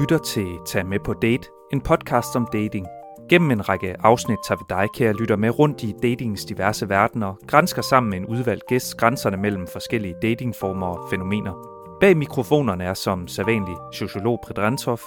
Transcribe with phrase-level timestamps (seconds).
[0.00, 2.86] lytter til Tag med på date, en podcast om dating.
[3.28, 7.34] Gennem en række afsnit tager vi dig, kære lytter, med rundt i datingens diverse verdener,
[7.46, 11.52] grænsker sammen med en udvalgt gæst grænserne mellem forskellige datingformer og fænomener.
[12.00, 14.98] Bag mikrofonerne er som sædvanlig sociolog Predrentov,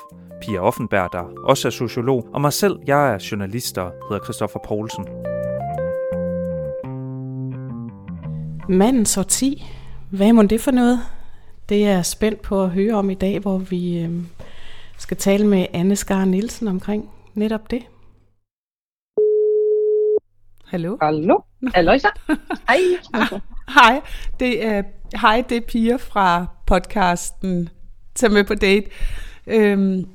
[0.42, 4.60] Pia Offenberg, der også er sociolog, og mig selv, jeg er journalist og hedder Christoffer
[4.68, 5.06] Poulsen.
[8.70, 9.66] Mandens årti.
[10.12, 11.00] Hvad må det for noget?
[11.70, 14.10] Det er jeg spændt på at høre om i dag, hvor vi øh,
[14.98, 17.82] skal tale med Anne Skar Nielsen omkring netop det.
[20.66, 20.98] Hallo?
[21.02, 21.40] Hallo?
[21.74, 22.08] Aloysa?
[22.70, 22.80] Hej.
[23.70, 24.02] Hej,
[24.40, 24.84] det er,
[25.18, 27.70] hej, det er Pia fra podcasten
[28.16, 28.90] Tag med på date.
[29.48, 30.06] Øhm,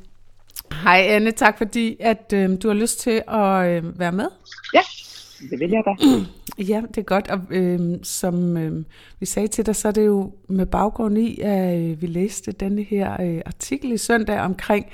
[0.72, 4.26] hej Anne, tak fordi at øhm, du har lyst til at øh, være med.
[4.74, 4.80] Ja,
[5.50, 5.94] det vil jeg da.
[6.58, 8.86] Ja, det er godt, og øhm, som øhm,
[9.20, 12.52] vi sagde til dig, så er det jo med baggrund i, at øh, vi læste
[12.52, 14.86] denne her øh, artikel i søndag omkring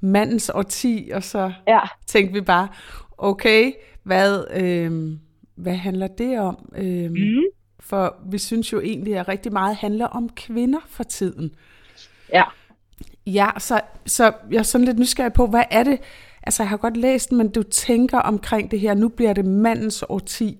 [0.00, 1.80] mandens årti, og så Ja.
[2.06, 2.68] tænkte vi bare,
[3.18, 3.72] okay,
[4.02, 5.18] hvad, øhm,
[5.54, 6.72] hvad handler det om?
[6.76, 7.42] Øhm, Mm.
[7.80, 11.54] For vi synes jo egentlig, at rigtig meget handler om kvinder for tiden.
[12.32, 12.42] Ja.
[13.26, 15.98] Ja, så, så jeg er sådan lidt nysgerrig på, hvad er det,
[16.42, 20.04] altså jeg har godt læst men du tænker omkring det her, nu bliver det mandens
[20.08, 20.58] årti.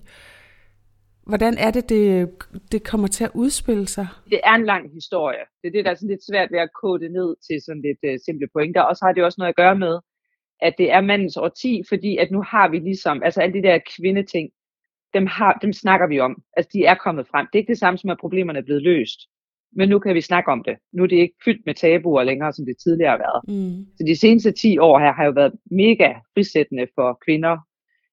[1.25, 2.29] Hvordan er det, det,
[2.71, 4.07] det kommer til at udspille sig?
[4.29, 5.43] Det er en lang historie.
[5.61, 7.81] Det er det, der er sådan lidt svært ved at kode det ned til sådan
[7.81, 8.81] lidt uh, simple pointer.
[8.81, 9.99] Og så har det også noget at gøre med,
[10.61, 13.79] at det er mandens årti, fordi at nu har vi ligesom, altså alle de der
[13.95, 14.49] kvindeting,
[15.13, 16.41] dem, har, dem snakker vi om.
[16.57, 17.47] Altså de er kommet frem.
[17.47, 19.19] Det er ikke det samme som, at problemerne er blevet løst.
[19.75, 20.75] Men nu kan vi snakke om det.
[20.93, 23.41] Nu er det ikke fyldt med tabuer længere, som det tidligere har været.
[23.47, 23.85] Mm.
[23.97, 27.57] Så de seneste 10 år her har jo været mega frisættende for kvinder.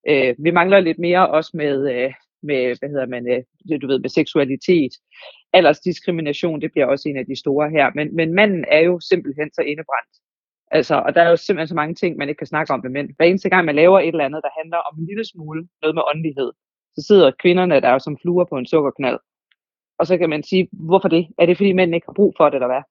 [0.09, 2.13] Øh, vi mangler lidt mere også med, øh,
[2.43, 4.93] med hvad hedder man, øh, det, du ved, med seksualitet.
[5.53, 7.91] Aldersdiskrimination, det bliver også en af de store her.
[7.95, 10.15] Men, men manden er jo simpelthen så indebrændt.
[10.71, 12.91] Altså, og der er jo simpelthen så mange ting, man ikke kan snakke om med
[12.91, 13.09] mænd.
[13.17, 15.95] Hver eneste gang, man laver et eller andet, der handler om en lille smule noget
[15.95, 16.53] med åndelighed,
[16.95, 19.19] så sidder kvinderne der jo som fluer på en sukkerknald.
[19.99, 21.29] Og så kan man sige, hvorfor det?
[21.39, 22.83] Er det fordi mænd ikke har brug for det, eller hvad?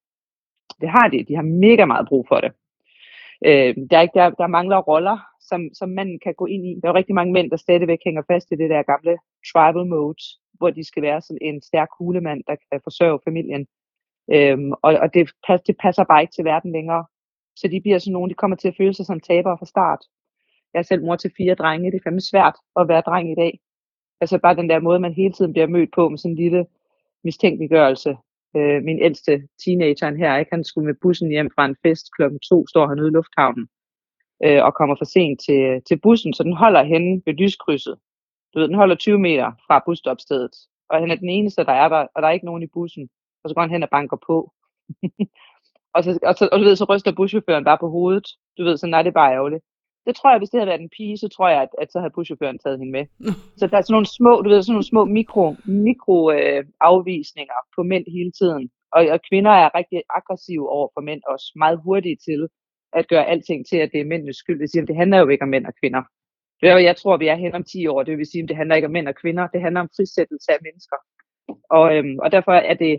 [0.82, 1.26] Det har de.
[1.28, 2.52] De har mega meget brug for det.
[3.46, 5.18] Øh, der, er ikke, der, der mangler roller,
[5.50, 6.72] som, som manden kan gå ind i.
[6.80, 9.18] Der er jo rigtig mange mænd, der stadigvæk hænger fast i det der gamle
[9.50, 10.24] tribal mode,
[10.58, 13.68] hvor de skal være sådan en stærk hulemand, der kan forsørge familien.
[14.34, 15.32] Øhm, og og det,
[15.68, 17.06] det passer bare ikke til verden længere.
[17.56, 20.02] Så de bliver sådan nogle, de kommer til at føle sig som tabere fra start.
[20.74, 21.92] Jeg er selv mor til fire drenge.
[21.92, 23.60] Det er fandme svært at være dreng i dag.
[24.22, 26.66] Altså bare den der måde, man hele tiden bliver mødt på med sådan en lille
[27.24, 28.18] mistænkeliggørelse.
[28.56, 30.52] Øh, min ældste teenageren her, ikke?
[30.52, 33.68] han skulle med bussen hjem fra en fest klokken to, står han ude i lufthavnen
[34.46, 37.98] øh, og kommer for sent til, til bussen, så den holder henne ved lyskrydset.
[38.54, 40.56] Du ved, den holder 20 meter fra busstopstedet,
[40.90, 43.10] og han er den eneste, der er der, og der er ikke nogen i bussen.
[43.44, 44.52] Og så går han hen og banker på.
[45.96, 48.28] og, så, og, så, og du ved, så ryster buschaufføren bare på hovedet.
[48.58, 49.64] Du ved, så nej, det er bare ærgerligt.
[50.08, 52.00] Det tror jeg, hvis det havde været en pige, så tror jeg, at, at så
[52.00, 53.06] havde buschaufføren taget hende med.
[53.60, 57.60] Så der er sådan nogle små, du ved, sådan nogle små mikro, mikro øh, afvisninger
[57.76, 58.70] på mænd hele tiden.
[58.96, 61.48] Og, og kvinder er rigtig aggressive over for mænd også.
[61.56, 62.42] Meget hurtige til
[62.94, 64.60] at gøre alting til, at det er mændenes skyld.
[64.60, 66.04] Det, siger, det handler jo ikke om mænd og kvinder.
[66.62, 68.04] Det er, jo- jeg tror, vi er hen om 10 år.
[68.04, 69.48] Det vil sige, at det handler ikke om mænd og kvinder.
[69.54, 70.98] Det handler om frisættelse af mennesker.
[71.78, 72.94] Og, øhm, og derfor er det,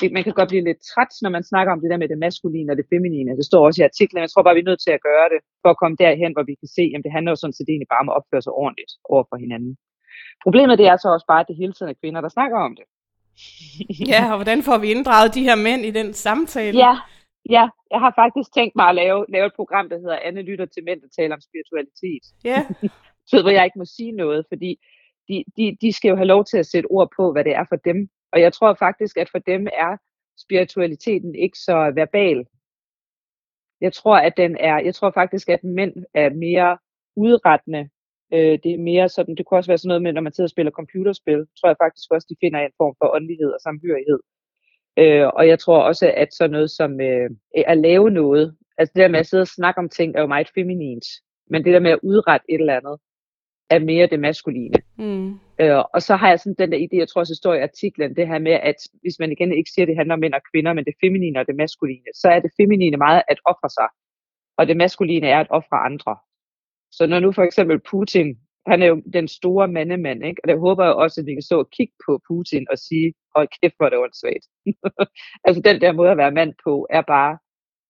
[0.00, 2.18] det, man kan godt blive lidt træt, når man snakker om det der med det
[2.26, 3.36] maskuline og det feminine.
[3.40, 4.20] Det står også i artiklen.
[4.24, 6.44] Jeg tror bare, vi er nødt til at gøre det, for at komme derhen, hvor
[6.50, 8.52] vi kan se, at det handler jo sådan set egentlig bare om at opføre sig
[8.62, 9.72] ordentligt over for hinanden.
[10.44, 12.72] Problemet det er så også bare, at det hele tiden er kvinder, der snakker om
[12.78, 12.86] det.
[14.12, 16.78] Ja, og hvordan får vi inddraget de her mænd i den samtale?
[16.78, 16.94] Ja,
[17.48, 20.66] ja, jeg har faktisk tænkt mig at lave, lave et program, der hedder Anne lytter
[20.66, 22.24] til mænd, der taler om spiritualitet.
[22.44, 22.60] ja.
[23.30, 24.80] Så hvor jeg ikke må sige noget, fordi
[25.28, 27.64] de, de, de skal jo have lov til at sætte ord på, hvad det er
[27.68, 28.08] for dem.
[28.32, 29.96] Og jeg tror faktisk, at for dem er
[30.44, 32.46] spiritualiteten ikke så verbal.
[33.80, 36.78] Jeg tror, at den er, jeg tror faktisk, at mænd er mere
[37.16, 37.88] udrettende.
[38.32, 40.46] Øh, det er mere sådan, det kunne også være sådan noget med, når man sidder
[40.46, 44.20] og spiller computerspil, tror jeg faktisk også, de finder en form for åndelighed og samhørighed.
[44.98, 47.30] Øh, og jeg tror også, at sådan noget som øh,
[47.66, 50.26] at lave noget, altså det der med at sidde og snakke om ting, er jo
[50.26, 51.04] meget feminint.
[51.50, 52.98] Men det der med at udrette et eller andet,
[53.70, 54.78] er mere det maskuline.
[54.98, 55.30] Mm.
[55.60, 58.16] Øh, og så har jeg sådan den der idé, jeg tror også, står i artiklen,
[58.16, 60.40] det her med, at hvis man igen ikke siger, at det handler om mænd og
[60.52, 63.88] kvinder, men det feminine og det maskuline, så er det feminine meget at ofre sig,
[64.58, 66.16] og det maskuline er at ofre andre.
[66.92, 68.38] Så når nu for eksempel Putin,
[68.68, 70.40] han er jo den store mandemand, ikke?
[70.42, 73.14] og der håber jeg også, at vi kan stå og kigge på Putin og sige,
[73.36, 74.46] hold kæft, hvor er det åndssvagt.
[75.46, 77.38] altså den der måde at være mand på, er bare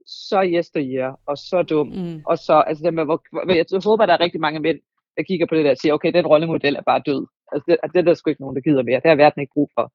[0.07, 1.89] så yesteryear og så dum.
[1.89, 2.21] Mm.
[2.27, 4.79] Og så, altså det med, hvor, hvor, jeg håber, der er rigtig mange mænd,
[5.17, 7.27] der kigger på det der og siger, okay, den rollemodel er bare død.
[7.53, 9.01] Altså det, altså, det er der sgu ikke nogen, der gider mere.
[9.01, 9.93] Det har verden ikke brug for.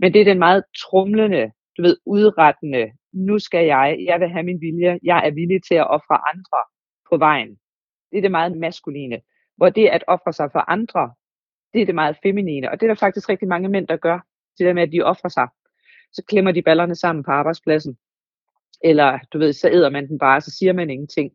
[0.00, 2.84] Men det er den meget trumlende, du ved, udrettende
[3.14, 6.60] nu skal jeg, jeg vil have min vilje, jeg er villig til at ofre andre
[7.10, 7.50] på vejen.
[8.10, 9.20] Det er det meget maskuline.
[9.56, 11.12] Hvor det at ofre sig for andre,
[11.72, 12.70] det er det meget feminine.
[12.70, 14.18] Og det er der faktisk rigtig mange mænd, der gør.
[14.58, 15.48] Det der med, at de offrer sig.
[16.12, 17.96] Så klemmer de ballerne sammen på arbejdspladsen.
[18.84, 21.32] Eller du ved, så æder man den bare, så siger man ingenting.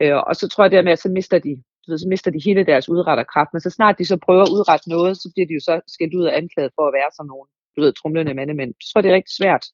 [0.00, 2.40] Øh, og så tror jeg dermed, at så mister de du ved, så mister de
[2.44, 3.50] hele deres udretterkraft.
[3.52, 6.14] Men så snart de så prøver at udrette noget, så bliver de jo så skældt
[6.14, 8.74] ud og anklaget for at være sådan nogle, du ved, trumlende mandemænd.
[8.80, 9.64] Så tror det er rigtig svært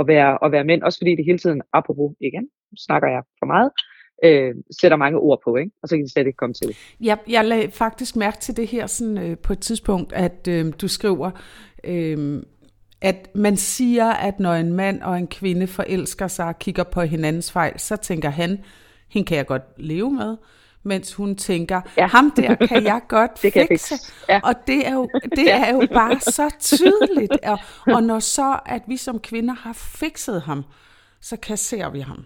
[0.00, 2.44] at være, at være mænd, også fordi det hele tiden, apropos igen,
[2.86, 3.70] snakker jeg for meget,
[4.24, 5.70] øh, sætter mange ord på, ikke?
[5.82, 6.76] og så kan de slet ikke komme til det.
[7.00, 10.72] Jeg, jeg lagde faktisk mærke til det her sådan, øh, på et tidspunkt, at øh,
[10.80, 11.30] du skriver,
[11.84, 12.42] øh,
[13.00, 17.00] at man siger, at når en mand og en kvinde forelsker sig og kigger på
[17.00, 18.58] hinandens fejl, så tænker han,
[19.08, 20.36] hende kan jeg godt leve med
[20.82, 22.06] mens hun tænker, ja.
[22.06, 23.68] ham der kan jeg godt det fikse.
[23.68, 24.12] Fikse.
[24.28, 24.40] Ja.
[24.44, 25.64] Og det er jo, det ja.
[25.64, 27.32] er jo bare så tydeligt.
[27.42, 30.64] Og, og når så, at vi som kvinder har fikset ham,
[31.20, 32.24] så kasserer vi ham.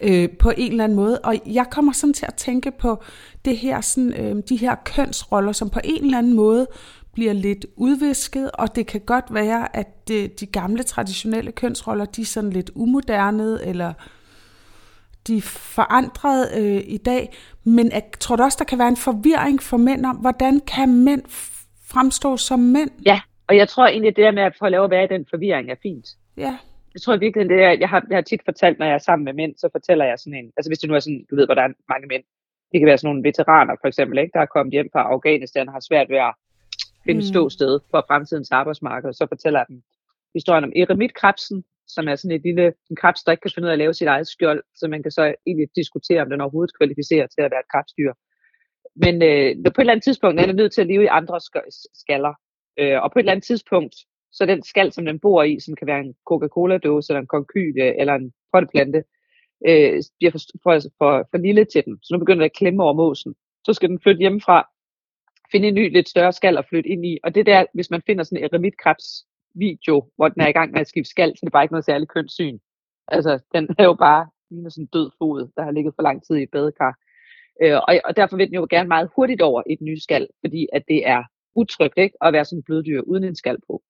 [0.00, 1.18] Øh, på en eller anden måde.
[1.18, 3.02] Og jeg kommer sådan til at tænke på
[3.44, 6.66] det her, sådan, øh, de her kønsroller, som på en eller anden måde
[7.14, 12.20] bliver lidt udvisket, og det kan godt være, at det, de gamle traditionelle kønsroller, de
[12.20, 13.92] er sådan lidt umoderne, eller
[15.26, 15.42] de er
[15.74, 17.32] forandret øh, i dag,
[17.64, 21.22] men jeg tror også, der kan være en forvirring for mænd om, hvordan kan mænd
[21.86, 22.90] fremstå som mænd?
[23.06, 25.26] Ja, og jeg tror egentlig, det der med at få lov at være i den
[25.30, 26.06] forvirring er fint.
[26.36, 26.56] Ja.
[26.94, 29.24] Jeg tror virkelig, det er, jeg har, jeg har tit fortalt, når jeg er sammen
[29.24, 31.46] med mænd, så fortæller jeg sådan en, altså hvis det nu er sådan, du ved,
[31.46, 32.24] hvor der er mange mænd,
[32.70, 35.68] det kan være sådan nogle veteraner for eksempel, ikke, der er kommet hjem fra Afghanistan
[35.68, 36.34] og har svært ved at
[37.06, 37.30] finde mm.
[37.30, 39.82] ståsted for fremtidens arbejdsmarked, så fortæller jeg dem
[40.34, 43.66] historien om Eremit Krebsen, som er sådan et lille en krebs, der ikke kan finde
[43.66, 46.40] ud af at lave sit eget skjold, så man kan så egentlig diskutere, om den
[46.40, 48.12] overhovedet kvalificerer til at være et krebsdyr.
[48.96, 51.40] Men øh, på et eller andet tidspunkt er den nødt til at leve i andre
[51.94, 52.34] skaller.
[52.80, 53.94] Øh, og på et eller andet tidspunkt,
[54.36, 57.74] så den skal, som den bor i, som kan være en Coca-Cola-dåse, eller en konkyl,
[57.80, 59.04] øh, eller en potteplante,
[59.68, 61.98] øh, bliver for, for, for, for lille til den.
[62.02, 63.34] Så nu begynder den at klemme over måsen.
[63.66, 64.68] Så skal den flytte hjemmefra,
[65.52, 67.18] finde en ny, lidt større skal at flytte ind i.
[67.24, 70.72] Og det der, hvis man finder sådan en eremitkrebs video, hvor den er i gang
[70.72, 72.58] med at skifte skal, så det er bare ikke noget særligt kønssyn.
[73.08, 76.24] Altså, den er jo bare ligner sådan en død fod, der har ligget for lang
[76.26, 76.98] tid i et badekar.
[77.62, 80.28] Øh, og, og derfor vil den jo gerne meget hurtigt over i et nyt skal,
[80.40, 81.22] fordi at det er
[81.54, 82.16] utrygt ikke?
[82.20, 83.82] at være sådan en bløddyr uden en skal på.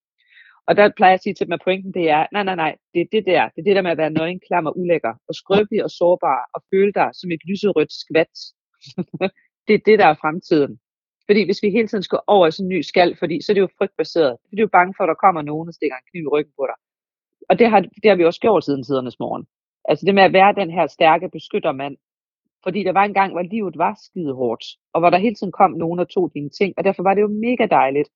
[0.67, 2.77] Og der plejer jeg at sige til dem, at pointen det er, nej, nej, nej,
[2.95, 5.15] det er det der, det er det der med at være nøgen, klam og ulækker,
[5.29, 8.35] og skrøbelig og sårbar, og føle dig som et lyserødt skvat.
[9.67, 10.79] det er det, der er fremtiden.
[11.27, 13.55] Fordi hvis vi hele tiden skal over i sådan en ny skal, fordi så er
[13.55, 14.37] det jo frygtbaseret.
[14.49, 16.55] Fordi du er bange for, at der kommer nogen og stikker en kniv i ryggen
[16.59, 16.79] på dig.
[17.49, 19.45] Og det har, det har vi også gjort siden tidernes morgen.
[19.89, 21.97] Altså det med at være den her stærke beskyttermand.
[22.63, 25.53] Fordi der var en gang, hvor livet var skide hårdt, og hvor der hele tiden
[25.53, 26.75] kom nogen og tog dine ting.
[26.77, 28.09] Og derfor var det jo mega dejligt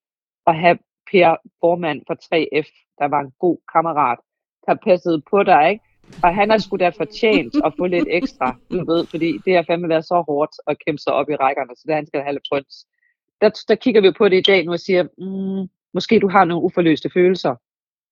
[0.47, 0.77] at have
[1.11, 2.67] Per formand for 3F,
[2.99, 4.19] der var en god kammerat,
[4.65, 5.83] der passede på dig, ikke?
[6.23, 9.63] Og han har sgu da fortjent at få lidt ekstra, du ved, fordi det har
[9.67, 12.33] fandme været så hårdt at kæmpe sig op i rækkerne, så det han skal have
[12.33, 12.85] lidt prøns
[13.41, 16.45] der, der kigger vi på det i dag nu og siger, mm, måske du har
[16.45, 17.55] nogle uforløste følelser.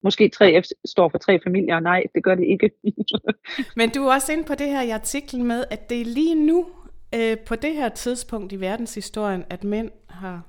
[0.03, 1.79] Måske 3F står for tre familier.
[1.79, 2.71] Nej, det gør det ikke.
[3.77, 6.35] Men du er også inde på det her i artiklen med, at det er lige
[6.45, 6.67] nu,
[7.15, 10.41] øh, på det her tidspunkt i verdenshistorien, at mænd har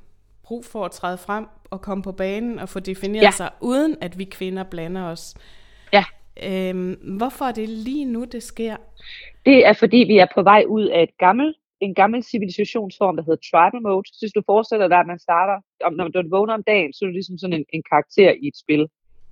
[0.43, 3.31] brug for at træde frem og komme på banen og få defineret ja.
[3.31, 5.35] sig, uden at vi kvinder blander os.
[5.93, 6.05] Ja.
[6.43, 8.77] Øhm, hvorfor er det lige nu, det sker?
[9.47, 13.25] Det er fordi, vi er på vej ud af et gammelt en gammel civilisationsform, der
[13.25, 14.09] hedder tribal mode.
[14.09, 16.99] Så hvis du forestiller dig, at man starter, om, når du vågner om dagen, så
[17.05, 18.89] er du ligesom sådan en, en karakter i et spil.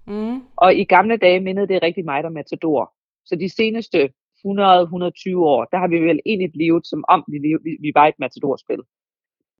[0.07, 0.39] Mm.
[0.57, 2.93] Og i gamle dage mindede det rigtig meget om Matador.
[3.25, 7.71] Så de seneste 100-120 år, der har vi vel egentlig levet, som om vi, vi,
[7.81, 8.83] vi var et Matador-spil.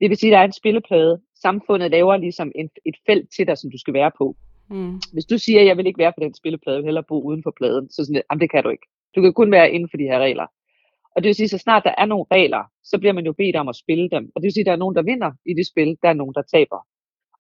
[0.01, 1.21] Det vil sige, at der er en spilleplade.
[1.43, 4.37] Samfundet laver ligesom en, et felt til dig, som du skal være på.
[4.71, 5.01] Mm.
[5.13, 7.23] Hvis du siger, at jeg vil ikke være på den spilleplade, jeg vil hellere bo
[7.23, 8.87] uden for pladen, så sådan, jamen, det kan du ikke.
[9.17, 10.47] Du kan kun være inden for de her regler.
[11.17, 13.57] Og det vil sige, så snart der er nogle regler, så bliver man jo bedt
[13.57, 14.25] om at spille dem.
[14.35, 16.19] Og det vil sige, at der er nogen, der vinder i det spil, der er
[16.21, 16.81] nogen, der taber.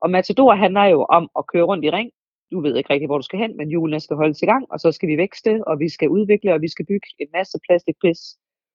[0.02, 2.10] Og Matador handler jo om at køre rundt i ring.
[2.52, 4.80] Du ved ikke rigtig, hvor du skal hen, men hjulene skal holdes i gang, og
[4.80, 8.20] så skal vi vækste, og vi skal udvikle, og vi skal bygge en masse plastikpis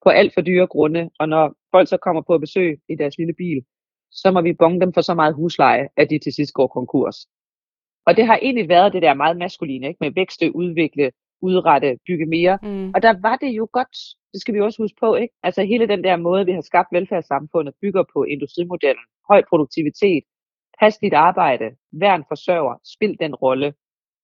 [0.03, 1.10] på alt for dyre grunde.
[1.20, 3.63] Og når folk så kommer på besøg i deres lille bil,
[4.12, 7.15] så må vi bonge dem for så meget husleje, at de til sidst går konkurs.
[8.05, 9.98] Og det har egentlig været det der meget maskuline, ikke?
[10.01, 12.60] med vækste, udvikle, udrette, bygge mere.
[12.63, 12.91] Mm.
[12.96, 13.98] Og der var det jo godt,
[14.34, 15.34] det skal vi også huske på, ikke?
[15.43, 20.24] Altså hele den der måde, vi har skabt velfærdssamfundet, bygger på industrimodellen, høj produktivitet,
[20.79, 23.74] pas dit arbejde, vær en forsørger, spil den rolle,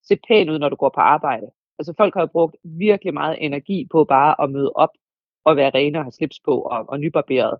[0.07, 1.48] se pæn ud, når du går på arbejde.
[1.79, 4.89] Altså folk har jo brugt virkelig meget energi på bare at møde op
[5.47, 7.57] og være rene og have slips på og, og nybarberet.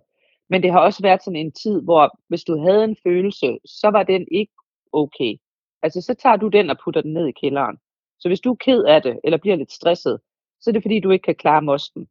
[0.50, 3.88] Men det har også været sådan en tid, hvor hvis du havde en følelse, så
[3.88, 4.52] var den ikke
[4.92, 5.36] okay.
[5.82, 7.76] Altså så tager du den og putter den ned i kælderen.
[8.20, 10.20] Så hvis du er ked af det, eller bliver lidt stresset,
[10.60, 12.08] så er det fordi, du ikke kan klare mosten.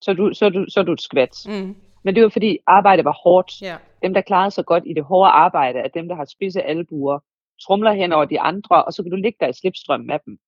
[0.00, 1.46] Så er du, så er du, så er du et skvat.
[1.46, 1.76] Mm.
[2.04, 3.52] Men det var fordi arbejdet var hårdt.
[3.64, 3.78] Yeah.
[4.02, 7.18] Dem, der klarede sig godt i det hårde arbejde, er dem, der har spidse albuer,
[7.66, 10.38] trumler hen over de andre, og så kan du ligge der i slipstrøm med dem.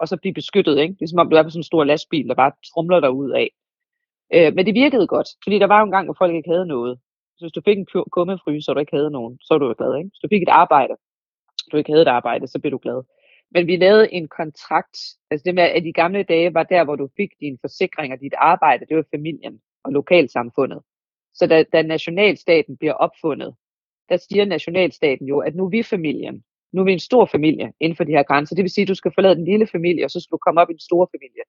[0.00, 0.94] Og så blive beskyttet, ikke?
[0.94, 3.10] Det er som om du er på sådan en stor lastbil, der bare trumler dig
[3.10, 3.50] ud af.
[4.34, 6.66] Øh, men det virkede godt, fordi der var jo en gang, hvor folk ikke havde
[6.66, 6.98] noget.
[7.36, 9.96] Så hvis du fik en kummefryse, så du ikke havde nogen, så var du glad,
[9.98, 10.10] ikke?
[10.12, 10.94] Hvis du fik et arbejde,
[11.72, 13.02] du ikke havde et arbejde, så blev du glad.
[13.50, 14.98] Men vi lavede en kontrakt,
[15.30, 18.20] altså det med, at de gamle dage var der, hvor du fik din forsikring og
[18.20, 20.80] dit arbejde, det var familien og lokalsamfundet.
[21.34, 23.54] Så da, da nationalstaten bliver opfundet,
[24.08, 26.44] der siger nationalstaten jo, at nu er vi familien.
[26.72, 28.54] Nu er vi en stor familie inden for de her grænser.
[28.54, 30.60] Det vil sige, at du skal forlade den lille familie, og så skal du komme
[30.60, 31.42] op i en stor familie.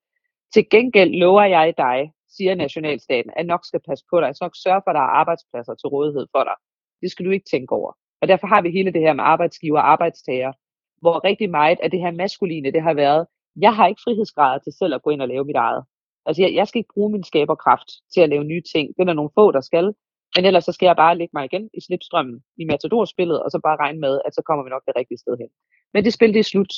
[0.54, 4.56] Til gengæld lover jeg dig, siger nationalstaten, at nok skal passe på dig, så nok
[4.56, 6.56] sørge for, at der er arbejdspladser til rådighed for dig.
[7.02, 7.92] Det skal du ikke tænke over.
[8.20, 10.52] Og derfor har vi hele det her med arbejdsgiver og arbejdstager,
[11.00, 13.26] hvor rigtig meget af det her maskuline, det har været,
[13.60, 15.84] jeg har ikke frihedsgrader til selv at gå ind og lave mit eget.
[16.26, 18.88] Altså jeg, jeg skal ikke bruge min skaberkraft til at lave nye ting.
[18.88, 19.94] Det er der nogle få, der skal.
[20.36, 23.58] Men ellers så skal jeg bare lægge mig igen i slipstrømmen i Matador-spillet, og så
[23.64, 25.48] bare regne med, at så kommer vi nok det rigtige sted hen.
[25.94, 26.72] Men det spil, det er slut.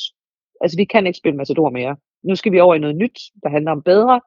[0.60, 1.96] Altså vi kan ikke spille Matador mere.
[2.22, 4.20] Nu skal vi over i noget nyt, der handler om bedre.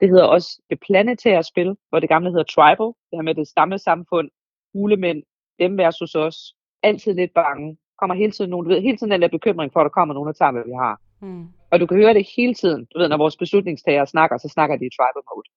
[0.00, 2.86] Det hedder også det planetære spil, hvor det gamle hedder Tribal.
[2.86, 4.30] Det her med det stammesamfund,
[4.74, 5.22] hulemænd,
[5.58, 6.36] dem versus os.
[6.82, 7.76] Altid lidt bange.
[8.00, 10.14] Kommer hele tiden nogen, du ved, hele tiden den der bekymring for, at der kommer
[10.14, 11.00] nogen, der tager, hvad vi har.
[11.20, 11.46] Mm.
[11.70, 12.86] Og du kan høre det hele tiden.
[12.94, 15.48] Du ved, når vores beslutningstagere snakker, så snakker de i tribal mode.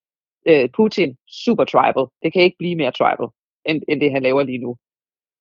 [0.49, 2.05] Øh, Putin, super tribal.
[2.23, 3.27] Det kan ikke blive mere tribal,
[3.65, 4.77] end, end det han laver lige nu.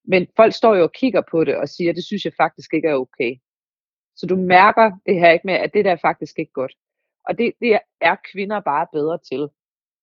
[0.04, 2.88] Men folk står jo og kigger på det og siger, det synes jeg faktisk ikke
[2.88, 3.32] er okay.
[4.16, 6.72] Så du mærker det her ikke med, at det der er faktisk ikke godt.
[7.26, 9.48] Og det, det er kvinder bare bedre til.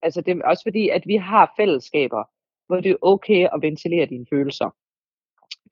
[0.02, 2.24] Altså det er også fordi, at vi har fællesskaber,
[2.68, 4.70] hvor det er okay at ventilere dine følelser.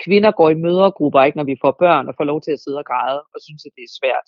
[0.06, 2.78] Kvinder går i mødergrupper, ikke når vi får børn og får lov til at sidde
[2.78, 4.28] og græde og synes, at det er svært.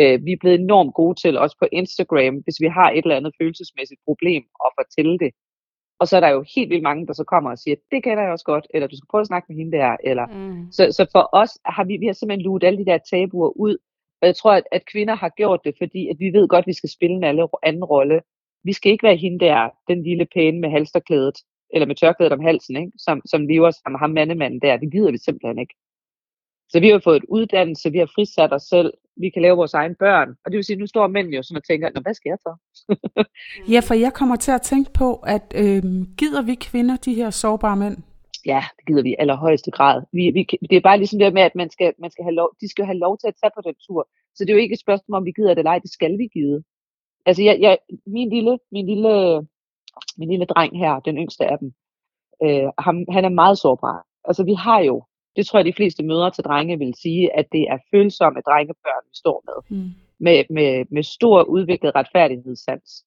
[0.00, 3.16] Øh, vi er blevet enormt gode til, også på Instagram, hvis vi har et eller
[3.16, 5.30] andet følelsesmæssigt problem, at fortælle det.
[6.00, 8.22] Og så er der jo helt vildt mange, der så kommer og siger, det kender
[8.22, 9.96] jeg også godt, eller du skal prøve at snakke med hende der.
[10.04, 10.26] Eller.
[10.26, 10.72] Mm.
[10.72, 13.76] Så, så for os har vi, vi har simpelthen luet alle de der tabuer ud.
[14.20, 16.66] Og jeg tror, at, at kvinder har gjort det, fordi at vi ved godt, at
[16.66, 18.20] vi skal spille en alle, anden rolle.
[18.64, 21.38] Vi skal ikke være hende der, den lille pæne med halsterklædet,
[21.74, 22.92] eller med tørklædet om halsen, ikke?
[22.98, 24.76] Som, som lever sammen med ham mandemanden der.
[24.76, 25.74] Det gider vi simpelthen ikke.
[26.68, 29.74] Så vi har fået et uddannelse, vi har frisat os selv, vi kan lave vores
[29.74, 30.28] egne børn.
[30.44, 32.30] Og det vil sige, at nu står mænd jo sådan og tænker, Nå, hvad skal
[32.30, 32.52] jeg så?
[33.74, 35.82] ja, for jeg kommer til at tænke på, at øh,
[36.18, 37.96] gider vi kvinder de her sårbare mænd?
[38.46, 40.02] Ja, det gider vi i allerhøjeste grad.
[40.12, 42.50] Vi, vi, det er bare ligesom det med, at man skal, man skal have lov,
[42.60, 44.08] de skal have lov til at tage på den tur.
[44.34, 46.18] Så det er jo ikke et spørgsmål, om vi gider det eller ej, det skal
[46.18, 46.62] vi give.
[47.26, 49.46] Altså, jeg, jeg, min, lille, min, lille,
[50.18, 51.72] min lille dreng her, den yngste af dem,
[52.42, 54.06] øh, ham, han er meget sårbar.
[54.24, 55.02] Altså, vi har jo
[55.38, 59.04] det tror jeg, de fleste mødre til drenge vil sige, at det er følsomme drengebørn,
[59.10, 59.78] vi står med.
[59.78, 59.90] Mm.
[60.20, 63.04] Med, med, med stor udviklet retfærdighedssans.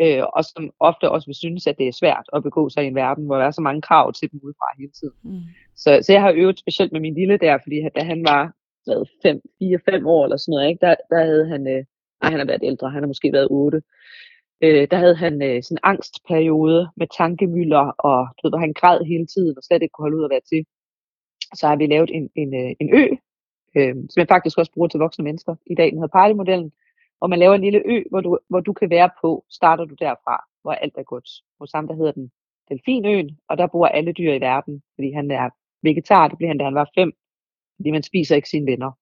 [0.00, 2.86] Øh, og som ofte også vil synes, at det er svært at begå sig i
[2.86, 5.18] en verden, hvor der er så mange krav til dem udefra hele tiden.
[5.22, 5.40] Mm.
[5.76, 8.52] Så, så jeg har øvet specielt med min lille der, fordi da han var
[8.88, 11.84] 4-5 år eller sådan noget, ikke, der, der havde han, øh,
[12.22, 13.82] nej, han har været ældre, han har måske været 8,
[14.64, 18.72] øh, der havde han øh, sådan en angstperiode med tankemøller, og du ved, hvor han
[18.72, 20.66] græd hele tiden, og slet ikke kunne holde ud at være til
[21.54, 23.04] så har vi lavet en, en, øh, en ø,
[23.76, 25.86] øh, som jeg faktisk også bruger til voksne mennesker i dag.
[25.90, 26.72] Den hedder Party-modellen,
[27.22, 29.44] hvor man laver en lille ø, hvor du, hvor du kan være på.
[29.50, 31.28] Starter du derfra, hvor alt er godt.
[31.60, 32.30] Hos ham, der hedder den
[32.68, 35.50] Delfinøen, og der bor alle dyr i verden, fordi han er
[35.82, 37.12] vegetar, det blev han, da han var fem,
[37.76, 38.92] fordi man spiser ikke sine venner.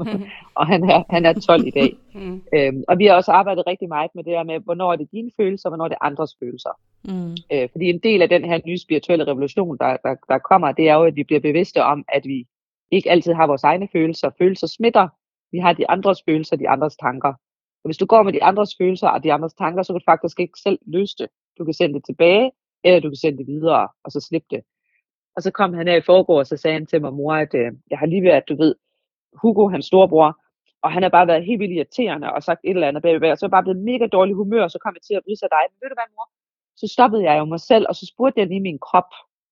[0.58, 1.92] og han er, han er 12 i dag.
[2.14, 2.42] mm.
[2.54, 5.08] øhm, og vi har også arbejdet rigtig meget med det her med, hvornår er det
[5.12, 6.74] dine følelser, og hvornår er det andres følelser.
[7.04, 7.36] Mm.
[7.52, 10.88] Øh, fordi en del af den her nye spirituelle revolution, der, der, der kommer, det
[10.88, 12.46] er jo, at vi bliver bevidste om, at vi
[12.90, 14.30] ikke altid har vores egne følelser.
[14.38, 15.08] Følelser smitter.
[15.52, 17.32] Vi har de andres følelser, de andres tanker.
[17.84, 20.04] Og hvis du går med de andres følelser og de andres tanker, så kan du
[20.04, 21.28] faktisk ikke selv løse det.
[21.58, 22.52] Du kan sende det tilbage,
[22.84, 24.62] eller du kan sende det videre, og så slippe det.
[25.36, 27.54] Og så kom han her i forgår, og så sagde han til mig, mor, at
[27.54, 28.74] øh, jeg har lige været, du ved,
[29.42, 30.40] Hugo, hans storebror,
[30.82, 33.38] og han har bare været helt vildt irriterende og sagt et eller andet bagved, og
[33.38, 35.38] så er jeg bare blevet mega dårlig humør, og så kom jeg til at bryde
[35.38, 35.64] sig dig.
[35.70, 36.28] Men ved du hvad, mor?
[36.76, 39.10] Så stoppede jeg jo mig selv, og så spurgte jeg lige min krop,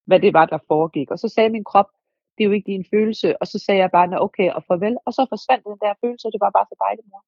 [0.08, 1.10] hvad det var, der foregik.
[1.10, 1.88] Og så sagde min krop,
[2.34, 3.28] det er jo ikke din følelse.
[3.40, 4.96] Og så sagde jeg bare, okay og farvel.
[5.06, 7.22] Og så forsvandt den der følelse, og det var bare så dejligt, mor.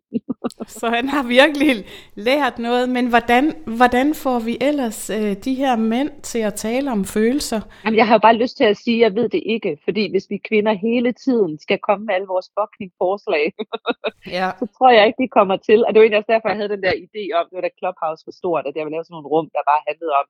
[0.80, 3.44] Så han har virkelig lært noget, men hvordan,
[3.78, 7.60] hvordan får vi ellers øh, de her mænd til at tale om følelser?
[7.84, 10.10] Jamen, jeg har jo bare lyst til at sige, at jeg ved det ikke, fordi
[10.10, 13.44] hvis vi kvinder hele tiden skal komme med alle vores fucking forslag,
[14.38, 14.48] ja.
[14.60, 15.78] så tror jeg ikke, de kommer til.
[15.84, 17.78] Og det var egentlig også derfor, jeg havde den der idé om, det var da
[17.80, 20.26] Clubhouse var stort, at jeg ville lave sådan nogle rum, der bare handlede om,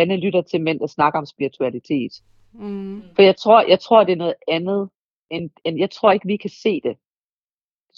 [0.00, 2.12] Anne lytter til mænd, der snakker om spiritualitet.
[2.52, 3.02] Mm.
[3.14, 4.88] For jeg tror, jeg tror, det er noget andet,
[5.30, 6.96] end, end jeg tror ikke, vi kan se det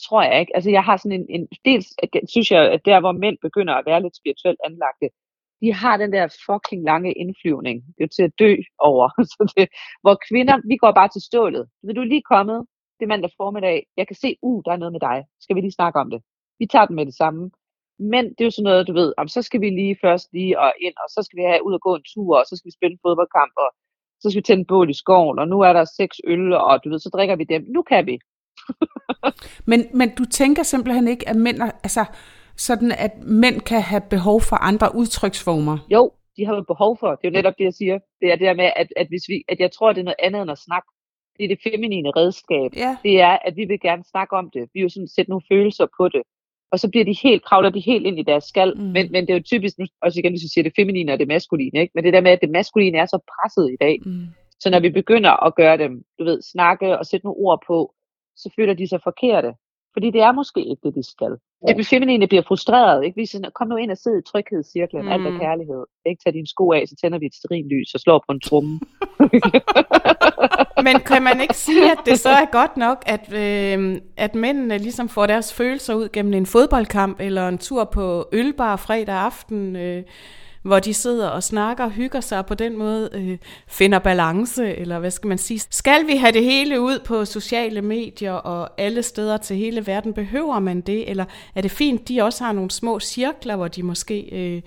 [0.06, 0.56] tror jeg ikke.
[0.56, 1.86] Altså jeg har sådan en, en dels
[2.28, 5.08] synes jeg, at der hvor mænd begynder at være lidt spirituelt anlagte,
[5.60, 7.76] de har den der fucking lange indflyvning.
[7.98, 9.08] Det er til at dø over.
[9.34, 9.68] Så det,
[10.02, 11.68] hvor kvinder, vi går bare til stålet.
[11.82, 12.58] Vil du lige kommet?
[12.98, 13.86] Det er mandag formiddag.
[13.96, 15.24] Jeg kan se, uh, der er noget med dig.
[15.40, 16.20] Skal vi lige snakke om det?
[16.58, 17.50] Vi tager den med det samme.
[17.98, 20.60] Men det er jo sådan noget, du ved, om så skal vi lige først lige
[20.60, 22.68] og ind, og så skal vi have ud og gå en tur, og så skal
[22.68, 23.68] vi spille en fodboldkamp, og
[24.20, 26.88] så skal vi tænde bål i skoven, og nu er der seks øl, og du
[26.90, 27.62] ved, så drikker vi dem.
[27.68, 28.18] Nu kan vi
[29.70, 32.04] men, men du tænker simpelthen ikke, at mænd, altså,
[32.56, 35.78] sådan at mænd kan have behov for andre udtryksformer?
[35.90, 37.10] Jo, de har jo behov for.
[37.10, 37.98] Det er jo netop det, jeg siger.
[38.20, 40.42] Det er det med, at, at, hvis vi, at jeg tror, det er noget andet
[40.42, 40.88] end at snakke.
[41.36, 42.70] Det er det feminine redskab.
[42.76, 42.96] Ja.
[43.02, 44.62] Det er, at vi vil gerne snakke om det.
[44.62, 46.22] Vi vil jo sådan sætte nogle følelser på det.
[46.72, 48.74] Og så bliver de helt, kravler de helt ind i deres skal.
[48.76, 48.82] Mm.
[48.82, 51.18] Men, men det er jo typisk, nu også igen, hvis vi siger det feminine og
[51.18, 51.92] det maskuline, ikke?
[51.94, 53.98] men det der med, at det maskuline er så presset i dag.
[54.06, 54.26] Mm.
[54.60, 57.94] Så når vi begynder at gøre dem, du ved, snakke og sætte nogle ord på,
[58.42, 59.52] så føler de sig forkerte.
[59.92, 61.32] Fordi det er måske ikke det, de skal.
[61.68, 63.04] Det feminine bliver frustreret.
[63.04, 63.16] Ikke?
[63.16, 65.02] Vi siger, kom nu ind og sid i tryghedscirklen.
[65.02, 65.12] Mm.
[65.12, 65.84] Alt er kærlighed.
[66.06, 68.80] Ikke tage dine sko af, så tænder vi et lys og slår på en tromme.
[70.86, 74.78] Men kan man ikke sige, at det så er godt nok, at, øh, at mændene
[74.78, 79.76] ligesom får deres følelser ud gennem en fodboldkamp eller en tur på ølbar fredag aften?
[79.76, 80.02] Øh,
[80.68, 84.76] hvor de sidder og snakker og hygger sig og på den måde øh, finder balance,
[84.76, 85.60] eller hvad skal man sige.
[85.70, 90.12] Skal vi have det hele ud på sociale medier og alle steder til hele verden?
[90.12, 93.82] Behøver man det, eller er det fint, de også har nogle små cirkler, hvor de
[93.82, 94.20] måske...
[94.32, 94.62] Øh,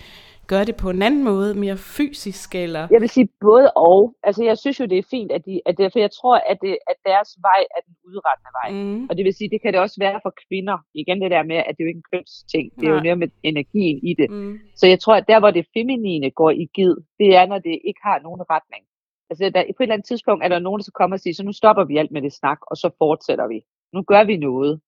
[0.47, 2.55] gøre det på en anden måde, mere fysisk?
[2.55, 2.87] Eller?
[2.91, 4.15] Jeg vil sige både og.
[4.23, 6.57] Altså jeg synes jo, det er fint, at, de, at det, for jeg tror, at,
[6.61, 8.69] det, at deres vej er den udrettende vej.
[8.71, 9.03] Mm.
[9.09, 10.77] Og det vil sige, det kan det også være for kvinder.
[11.01, 12.65] Igen det der med, at det er jo ikke en kønsting.
[12.79, 12.97] Det er Nej.
[12.97, 14.27] jo mere med energien i det.
[14.31, 14.59] Mm.
[14.79, 17.75] Så jeg tror, at der, hvor det feminine går i gid, det er, når det
[17.89, 18.83] ikke har nogen retning.
[19.29, 21.33] Altså der, på et eller andet tidspunkt er der nogen, der skal komme og sige,
[21.35, 23.59] så nu stopper vi alt med det snak, og så fortsætter vi.
[23.95, 24.81] Nu gør vi noget.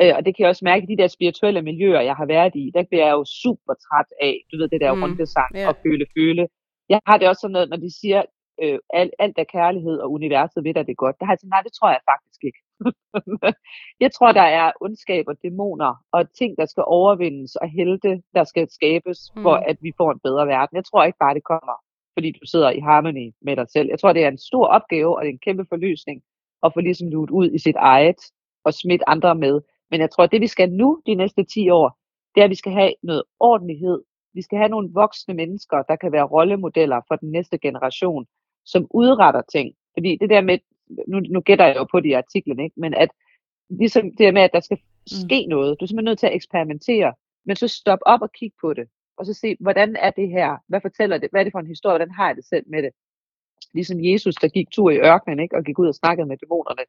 [0.00, 2.54] Øh, og det kan jeg også mærke i de der spirituelle miljøer, jeg har været
[2.54, 2.70] i.
[2.74, 5.68] Der bliver jeg jo super træt af, du ved, det der mm, rundesang yeah.
[5.68, 6.48] og føle, føle.
[6.88, 8.22] Jeg har det også sådan noget, når de siger,
[8.62, 11.16] øh, alt, alt er kærlighed, og universet ved, at det er godt.
[11.18, 12.60] Der har jeg sådan, nej, det tror jeg faktisk ikke.
[14.04, 18.44] jeg tror, der er ondskab og dæmoner, og ting, der skal overvindes, og helte, der
[18.44, 19.42] skal skabes, mm.
[19.42, 20.76] for at vi får en bedre verden.
[20.76, 21.76] Jeg tror ikke bare, det kommer,
[22.16, 23.88] fordi du sidder i harmoni med dig selv.
[23.88, 26.22] Jeg tror, det er en stor opgave, og det er en kæmpe forløsning,
[26.64, 28.20] at få ligesom luet ud i sit eget,
[28.64, 29.60] og smidt andre med.
[29.94, 31.98] Men jeg tror, at det vi skal nu de næste 10 år,
[32.34, 34.02] det er, at vi skal have noget ordentlighed.
[34.34, 38.26] Vi skal have nogle voksne mennesker, der kan være rollemodeller for den næste generation,
[38.64, 39.74] som udretter ting.
[39.96, 40.58] Fordi det der med,
[41.08, 42.80] nu, nu gætter jeg jo på de artikler, ikke?
[42.80, 43.10] men at
[43.70, 45.06] ligesom det der med, at der skal mm.
[45.06, 45.76] ske noget.
[45.80, 47.12] Du er simpelthen nødt til at eksperimentere,
[47.46, 48.86] men så stop op og kig på det.
[49.18, 50.56] Og så se, hvordan er det her?
[50.68, 51.28] Hvad fortæller det?
[51.30, 51.98] Hvad er det for en historie?
[51.98, 52.92] Hvordan har jeg det selv med det?
[53.74, 55.56] Ligesom Jesus, der gik tur i ørkenen ikke?
[55.56, 56.84] og gik ud og snakkede med dæmonerne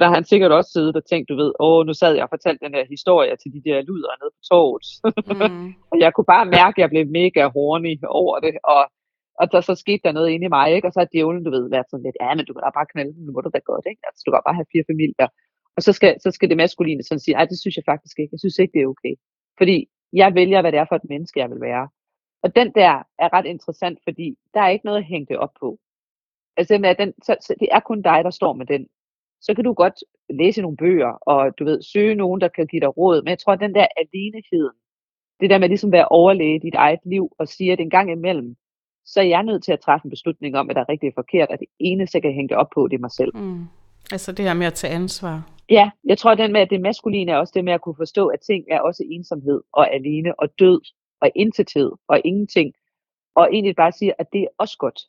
[0.00, 2.34] der har han sikkert også siddet og tænkt, du ved, åh, nu sad jeg og
[2.36, 4.86] fortalte den her historie til de der luder nede på torvet.
[5.38, 5.68] Mm.
[5.90, 8.82] og jeg kunne bare mærke, at jeg blev mega horny over det, og,
[9.40, 10.86] og der så skete der noget inde i mig, ikke?
[10.88, 12.90] og så har djævlen, du ved, været sådan lidt, ja, men du kan da bare
[12.92, 14.02] knalde nu må du da godt, ikke?
[14.08, 15.28] Altså, du kan bare have fire familier.
[15.76, 18.32] Og så skal, så skal det maskuline sådan sige, ej, det synes jeg faktisk ikke,
[18.34, 19.14] jeg synes ikke, det er okay.
[19.60, 19.76] Fordi
[20.22, 21.86] jeg vælger, hvad det er for et menneske, jeg vil være.
[22.44, 22.92] Og den der
[23.24, 25.78] er ret interessant, fordi der er ikke noget at hænge det op på.
[26.56, 28.82] Altså, den, så, så det er kun dig, der står med den
[29.40, 29.94] så kan du godt
[30.30, 33.22] læse nogle bøger, og du ved, søge nogen, der kan give dig råd.
[33.22, 34.76] Men jeg tror, at den der aleneheden,
[35.40, 37.90] det der med ligesom at være overlæge i dit eget liv, og sige, at en
[37.90, 38.56] gang imellem,
[39.04, 41.48] så er jeg nødt til at træffe en beslutning om, at der er rigtig forkert,
[41.48, 43.36] og det eneste, jeg kan hænge det op på, det er mig selv.
[43.36, 43.64] Mm.
[44.12, 45.50] Altså det her med at tage ansvar.
[45.70, 47.94] Ja, jeg tror, at den med, at det maskuline er også det med at kunne
[47.96, 50.80] forstå, at ting er også ensomhed, og alene, og død,
[51.20, 52.72] og intethed, og ingenting.
[53.34, 55.00] Og egentlig bare sige, at det er også godt.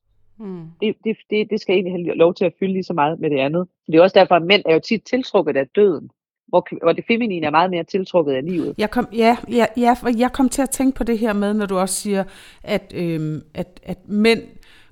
[0.41, 0.65] Mm.
[0.82, 3.30] Det, det, det, det skal egentlig have lov til at fylde lige så meget med
[3.30, 3.67] det andet.
[3.88, 6.10] Det er også derfor, at mænd er jo tit tiltrukket af døden,
[6.47, 8.75] hvor, hvor det feminine er meget mere tiltrukket af livet.
[8.77, 11.65] Jeg kom, ja, ja, ja, jeg kom til at tænke på det her med, når
[11.65, 12.23] du også siger,
[12.63, 14.41] at, øhm, at, at mænd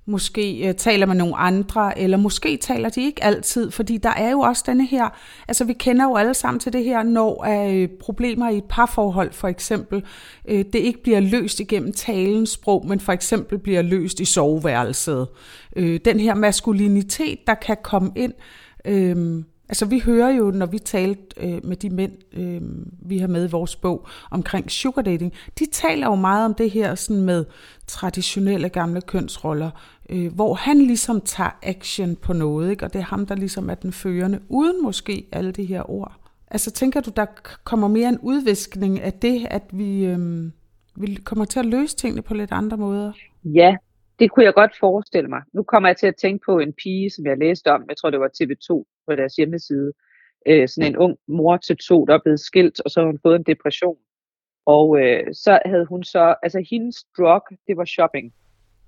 [0.09, 4.31] måske øh, taler med nogle andre, eller måske taler de ikke altid, fordi der er
[4.31, 5.09] jo også denne her,
[5.47, 9.33] altså vi kender jo alle sammen til det her, når øh, problemer i et parforhold
[9.33, 10.03] for eksempel,
[10.47, 15.27] øh, det ikke bliver løst igennem talens sprog, men for eksempel bliver løst i soveværelset.
[15.75, 18.33] Øh, den her maskulinitet, der kan komme ind,
[18.85, 22.61] øh, Altså vi hører jo, når vi talte øh, med de mænd, øh,
[23.09, 26.71] vi har med i vores bog omkring sugar dating, de taler jo meget om det
[26.71, 27.45] her sådan med
[27.87, 29.69] traditionelle gamle kønsroller,
[30.09, 32.85] øh, hvor han ligesom tager action på noget, ikke?
[32.85, 36.13] og det er ham, der ligesom er den førende, uden måske alle de her ord.
[36.51, 37.25] Altså tænker du, der
[37.63, 40.51] kommer mere en udviskning af det, at vi, øh,
[40.95, 43.11] vi kommer til at løse tingene på lidt andre måder?
[43.43, 43.75] Ja,
[44.19, 45.41] det kunne jeg godt forestille mig.
[45.53, 48.09] Nu kommer jeg til at tænke på en pige, som jeg læste om, jeg tror
[48.09, 49.91] det var TV2 på deres hjemmeside,
[50.47, 53.19] øh, sådan en ung mor til to, der er blevet skilt, og så har hun
[53.23, 53.97] fået en depression.
[54.65, 58.33] Og øh, så havde hun så, altså hendes drug, det var shopping.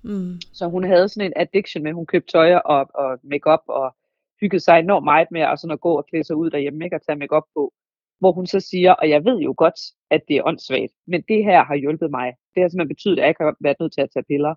[0.02, 0.40] Mm.
[0.52, 3.96] Så hun havde sådan en addiction med, hun købte tøj og, og makeup og
[4.40, 6.96] hyggede sig enormt meget med at, sådan at gå og klæde sig ud derhjemme, ikke,
[6.96, 7.72] og tage makeup på.
[8.20, 11.44] Hvor hun så siger, og jeg ved jo godt, at det er åndssvagt, men det
[11.44, 12.32] her har hjulpet mig.
[12.54, 14.54] Det har simpelthen betydet, at jeg ikke har været nødt til at tage piller.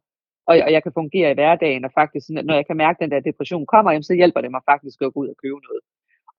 [0.50, 3.12] Og, og jeg kan fungere i hverdagen, og faktisk, når jeg kan mærke, at den
[3.14, 5.82] der depression kommer, jamen, så hjælper det mig faktisk at gå ud og købe noget.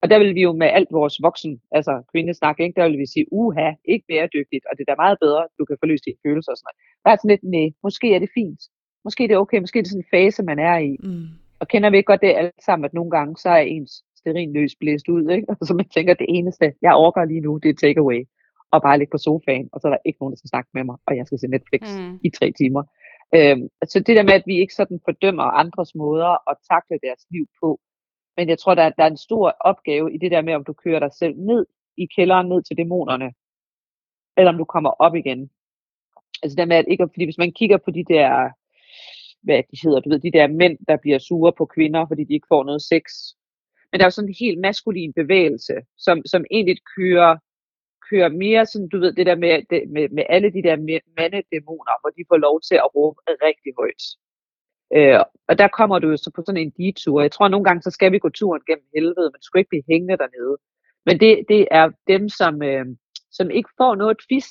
[0.01, 2.77] Og der vil vi jo med alt vores voksen, altså kvindesnak, ikke?
[2.79, 5.77] der vil vi sige, uha, ikke bæredygtigt, og det er da meget bedre, du kan
[5.81, 6.79] forløse dine følelser og sådan noget.
[7.03, 8.61] Der er sådan lidt, nej, måske er det fint.
[9.05, 10.93] Måske er det okay, måske er det sådan en fase, man er i.
[11.03, 11.27] Mm.
[11.61, 13.93] Og kender vi ikke godt det alt sammen, at nogle gange, så er ens
[14.35, 15.45] løs blæst ud, ikke?
[15.49, 18.21] Og så man tænker, det eneste, jeg orker lige nu, det er takeaway.
[18.71, 20.83] Og bare ligge på sofaen, og så er der ikke nogen, der skal snakke med
[20.83, 22.19] mig, og jeg skal se Netflix mm.
[22.23, 22.83] i tre timer.
[23.35, 23.57] Øh,
[23.89, 27.45] så det der med, at vi ikke sådan fordømmer andres måder at takle deres liv
[27.61, 27.79] på,
[28.37, 30.73] men jeg tror, der, der er en stor opgave i det der med, om du
[30.73, 31.65] kører dig selv ned
[31.97, 33.33] i kælderen, ned til dæmonerne,
[34.37, 35.49] eller om du kommer op igen.
[36.43, 38.49] Altså det med, at ikke, fordi hvis man kigger på de der,
[39.43, 42.33] hvad de hedder, du ved, de der mænd, der bliver sure på kvinder, fordi de
[42.33, 43.03] ikke får noget sex.
[43.91, 47.37] Men der er jo sådan en helt maskulin bevægelse, som, som egentlig kører,
[48.09, 50.75] kører mere sådan, du ved, det der med, det, med, med alle de der
[51.17, 54.03] mandedæmoner, hvor de får lov til at råbe rigtig højt.
[54.95, 57.21] Øh, og der kommer du jo så på sådan en detur.
[57.21, 59.73] Jeg tror, nogle gange, så skal vi gå turen gennem helvede, men du skal ikke
[59.73, 60.55] blive hængende dernede.
[61.05, 62.85] Men det, det er dem, som, øh,
[63.31, 64.49] som ikke får noget fis,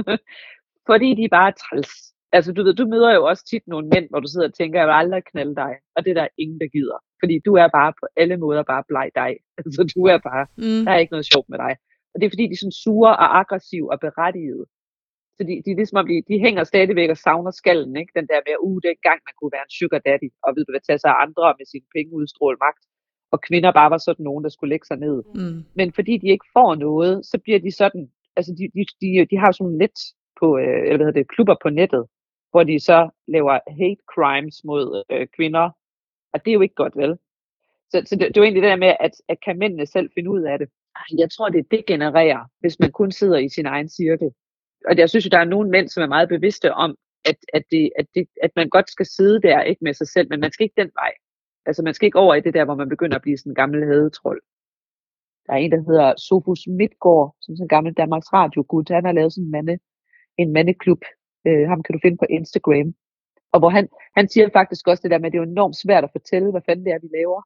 [0.88, 1.92] fordi de er bare træls.
[2.32, 4.78] Altså, du ved, du møder jo også tit nogle mænd, hvor du sidder og tænker,
[4.80, 5.72] jeg vil aldrig knalde dig.
[5.96, 6.98] Og det er der ingen, der gider.
[7.22, 9.32] Fordi du er bare på alle måder bare bleg dig.
[9.58, 10.84] Altså, du er bare, mm.
[10.84, 11.72] der er ikke noget sjovt med dig.
[12.12, 14.64] Og det er fordi, de er sådan sure og aggressive og berettigede.
[15.36, 18.12] Så de, de, ligesom, de, de hænger stadigvæk og savner skallen, ikke?
[18.18, 20.72] Den der med, uh, det gang, man kunne være en sugar daddy, og ved du
[20.72, 22.84] hvad, tage sig af andre med sine penge udstråle magt.
[23.32, 25.16] Og kvinder bare var sådan nogen, der skulle lægge sig ned.
[25.34, 25.58] Mm.
[25.78, 29.36] Men fordi de ikke får noget, så bliver de sådan, altså de, de, de, de
[29.42, 29.98] har sådan net
[30.40, 32.04] på, øh, eller hvad hedder det, klubber på nettet,
[32.50, 35.70] hvor de så laver hate crimes mod øh, kvinder.
[36.32, 37.12] Og det er jo ikke godt, vel?
[37.90, 40.10] Så, så det, det er jo egentlig det der med, at, at kan mændene selv
[40.14, 40.68] finde ud af det.
[41.18, 44.30] Jeg tror, det degenererer, hvis man kun sidder i sin egen cirkel
[44.88, 47.62] og jeg synes jo, der er nogle mænd, som er meget bevidste om, at, at,
[47.70, 50.52] det, at, det, at man godt skal sidde der ikke med sig selv, men man
[50.52, 51.12] skal ikke den vej.
[51.66, 53.54] Altså man skal ikke over i det der, hvor man begynder at blive sådan en
[53.54, 54.42] gammel hadetrold.
[55.46, 58.94] Der er en, der hedder Sofus Midtgaard, som er en gammel Danmarks radio -gud.
[58.94, 59.78] Han har lavet sådan en, mande,
[60.38, 61.02] en mandeklub.
[61.46, 62.94] Øh, ham kan du finde på Instagram.
[63.52, 66.04] Og hvor han, han siger faktisk også det der med, at det er enormt svært
[66.04, 67.40] at fortælle, hvad fanden det er, vi laver.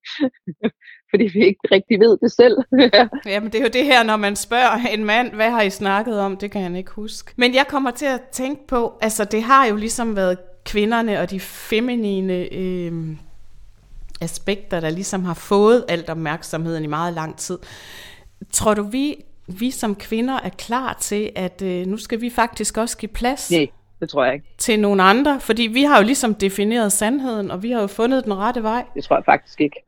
[1.10, 2.56] Fordi vi ikke rigtig ved det selv.
[3.32, 6.20] Jamen det er jo det her, når man spørger en mand, hvad har I snakket
[6.20, 7.32] om, det kan han ikke huske.
[7.36, 11.30] Men jeg kommer til at tænke på, altså det har jo ligesom været kvinderne og
[11.30, 12.92] de feminine øh,
[14.20, 17.58] aspekter, der ligesom har fået alt opmærksomheden i meget lang tid.
[18.52, 22.76] Tror du, vi, vi som kvinder er klar til, at øh, nu skal vi faktisk
[22.76, 23.66] også give plads Nej
[24.00, 24.46] det tror jeg ikke.
[24.58, 25.40] Til nogle andre?
[25.40, 28.82] Fordi vi har jo ligesom defineret sandheden, og vi har jo fundet den rette vej.
[28.94, 29.80] Det tror jeg faktisk ikke.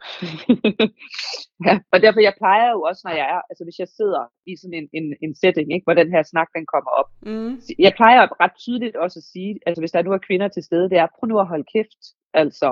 [1.67, 4.57] ja, og derfor jeg plejer jo også, når jeg er, altså hvis jeg sidder i
[4.57, 7.09] sådan en, en, en setting, ikke, hvor den her snak den kommer op.
[7.23, 7.53] Mm.
[7.79, 10.91] Jeg plejer ret tydeligt også at sige, altså hvis der nu er kvinder til stede,
[10.91, 12.03] det er, prøv nu at holde kæft.
[12.35, 12.71] Altså,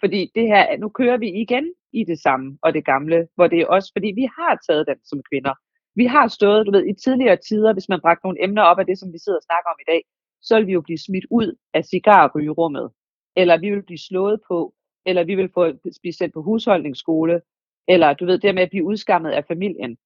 [0.00, 3.58] fordi det her, nu kører vi igen i det samme og det gamle, hvor det
[3.60, 5.54] er også, fordi vi har taget den som kvinder.
[6.00, 8.86] Vi har stået, du ved, i tidligere tider, hvis man bragte nogle emner op af
[8.86, 10.02] det, som vi sidder og snakker om i dag,
[10.42, 12.90] så vil vi jo blive smidt ud af cigarrygerummet,
[13.36, 14.74] eller vi vil blive slået på,
[15.06, 17.40] eller vi vil få, blive sendt på husholdningsskole,
[17.88, 19.96] eller du ved, det med at blive udskammet af familien.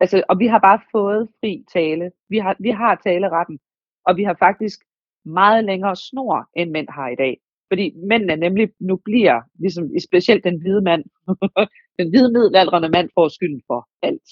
[0.00, 2.12] Altså, og vi har bare fået fri tale.
[2.28, 3.58] Vi har, vi har taleretten,
[4.06, 4.80] og vi har faktisk
[5.24, 7.40] meget længere snor, end mænd har i dag.
[7.68, 11.04] Fordi mændene nemlig nu bliver, ligesom specielt den hvide mand,
[11.98, 14.28] den hvide middelalderende mand får skylden for alt.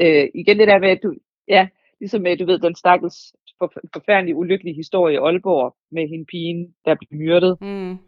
[0.00, 1.14] Øh, igen det der med, at du,
[1.48, 1.68] ja,
[2.00, 3.34] ligesom med, du ved, den stakkels
[3.92, 7.56] forfærdelig ulykkelig historie i Aalborg med hende pigen, der blev myrdet.
[7.60, 7.98] Mm.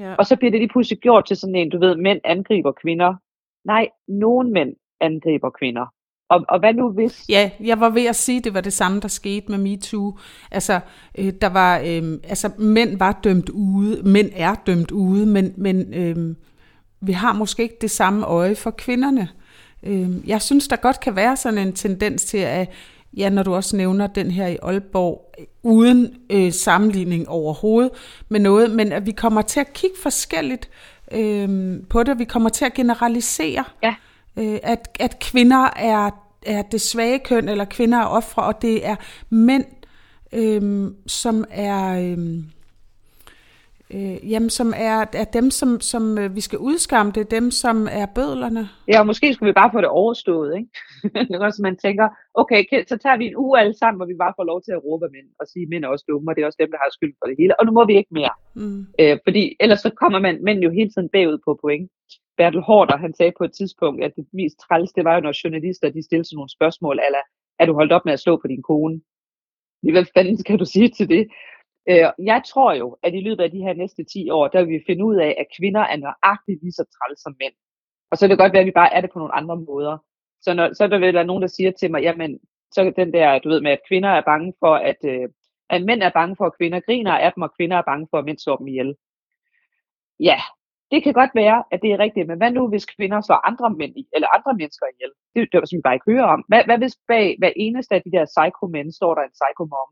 [0.00, 0.16] Yeah.
[0.18, 3.14] Og så bliver det lige pludselig gjort til sådan en, du ved, mænd angriber kvinder.
[3.64, 5.86] Nej, nogen mænd angriber kvinder.
[6.28, 7.24] Og, og hvad nu hvis...
[7.28, 10.18] Ja, jeg var ved at sige, at det var det samme, der skete med MeToo.
[10.50, 10.80] Altså,
[11.18, 15.94] øh, der var, øh, altså, mænd var dømt ude, mænd er dømt ude, men, men
[15.94, 16.36] øh,
[17.00, 19.28] vi har måske ikke det samme øje for kvinderne.
[19.82, 22.68] Øh, jeg synes, der godt kan være sådan en tendens til, at
[23.16, 27.90] ja, når du også nævner den her i Aalborg, uden øh, sammenligning overhovedet
[28.28, 30.68] med noget, men at vi kommer til at kigge forskelligt
[31.12, 33.94] øh, på det, vi kommer til at generalisere, ja.
[34.36, 36.10] øh, at, at kvinder er,
[36.46, 38.96] er det svage køn, eller kvinder er ofre, og det er
[39.30, 39.64] mænd,
[40.32, 42.00] øh, som er...
[42.00, 42.42] Øh,
[43.94, 47.50] Øh, jamen, som er, er dem, som, som øh, vi skal udskamme, det er dem,
[47.50, 48.68] som er bødlerne.
[48.88, 51.38] Ja, og måske skulle vi bare få det overstået, ikke?
[51.46, 54.44] også man tænker, okay, så tager vi en uge alle sammen, hvor vi bare får
[54.44, 56.46] lov til at råbe mænd og sige, at mænd er også dumme, og det er
[56.46, 58.34] også dem, der har skyld for det hele, og nu må vi ikke mere.
[58.60, 58.80] Mm.
[59.00, 61.90] Øh, fordi ellers så kommer man mænd jo hele tiden bagud på point.
[62.38, 65.40] Bertel Hårder, han sagde på et tidspunkt, at det mest træls, det var jo, når
[65.44, 67.22] journalister, de stillede sådan nogle spørgsmål, eller
[67.60, 69.00] er du holdt op med at slå på din kone?
[69.82, 71.28] Hvad fanden skal du sige til det?
[71.90, 74.74] Øh, jeg tror jo, at i løbet af de her næste 10 år, der vil
[74.74, 77.54] vi finde ud af, at kvinder er nøjagtigt lige så træls som mænd.
[78.10, 79.98] Og så er det godt være, at vi bare er det på nogle andre måder.
[80.40, 82.38] Så, når, så der vil der nogen, der siger til mig, jamen,
[82.74, 85.28] så den der, du ved med, at kvinder er bange for, at, øh,
[85.70, 88.18] at mænd er bange for, at kvinder griner af dem, og kvinder er bange for,
[88.18, 88.94] at mænd slår dem ihjel.
[90.20, 90.38] Ja,
[90.90, 93.70] det kan godt være, at det er rigtigt, men hvad nu, hvis kvinder slår andre
[93.70, 95.12] mænd eller andre mennesker ihjel?
[95.34, 96.44] Det er som vi bare ikke hører om.
[96.48, 99.90] Hvad, hvad hvis bag hver eneste af de der psycho-mænd står der en psycho-mom?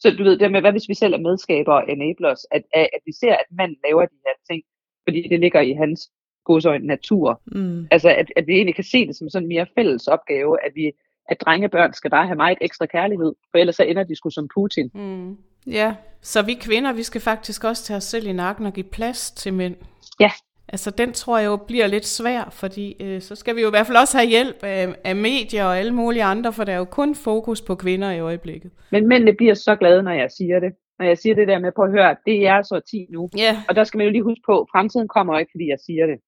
[0.00, 2.88] Så du ved, det med, hvad hvis vi selv er medskaber og enablers, at, at,
[2.96, 4.62] at vi ser, at manden laver de her ting,
[5.04, 6.10] fordi det ligger i hans
[6.44, 7.42] godsøjne natur.
[7.46, 7.88] Mm.
[7.90, 10.72] Altså, at, at vi egentlig kan se det som sådan en mere fælles opgave, at
[10.74, 10.92] vi
[11.28, 14.48] at drengebørn skal bare have meget ekstra kærlighed, for ellers så ender de sgu som
[14.54, 14.90] Putin.
[14.94, 15.36] Mm.
[15.66, 18.86] Ja, så vi kvinder, vi skal faktisk også tage os selv i nakken og give
[18.92, 19.76] plads til mænd.
[20.20, 20.30] Ja,
[20.68, 23.70] Altså den tror jeg jo bliver lidt svær, fordi øh, så skal vi jo i
[23.70, 26.76] hvert fald også have hjælp af, af medier og alle mulige andre, for der er
[26.76, 28.70] jo kun fokus på kvinder i øjeblikket.
[28.90, 30.72] Men mændene bliver så glade, når jeg siger det.
[30.98, 33.30] Når jeg siger det der med, på at høre, det er så 10 nu.
[33.40, 33.56] Yeah.
[33.68, 36.18] Og der skal man jo lige huske på, fremtiden kommer ikke, fordi jeg siger det.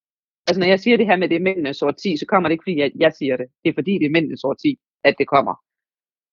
[0.46, 2.66] Altså når jeg siger det her med, det er mændenes 10, så kommer det ikke,
[2.66, 3.46] fordi jeg, jeg siger det.
[3.62, 5.54] Det er fordi, det er mændenes 10, at det kommer.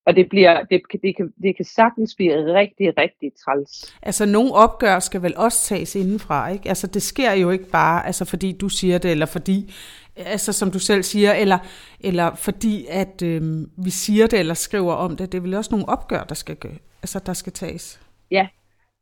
[0.08, 3.96] Og det, bliver, det, det, kan, det kan sagtens blive rigtig, rigtig træls.
[4.02, 6.70] Altså, nogle opgør skal vel også tages indenfra, ikke?
[6.70, 9.74] Altså, det sker jo ikke bare, altså, fordi du siger det, eller fordi,
[10.16, 11.58] altså, som du selv siger, eller,
[12.00, 13.42] eller fordi, at øh,
[13.86, 15.32] vi siger det, eller skriver om det.
[15.32, 16.58] Det er vel også nogle opgør, der skal,
[17.02, 18.02] altså, der skal tages.
[18.32, 18.48] Ja,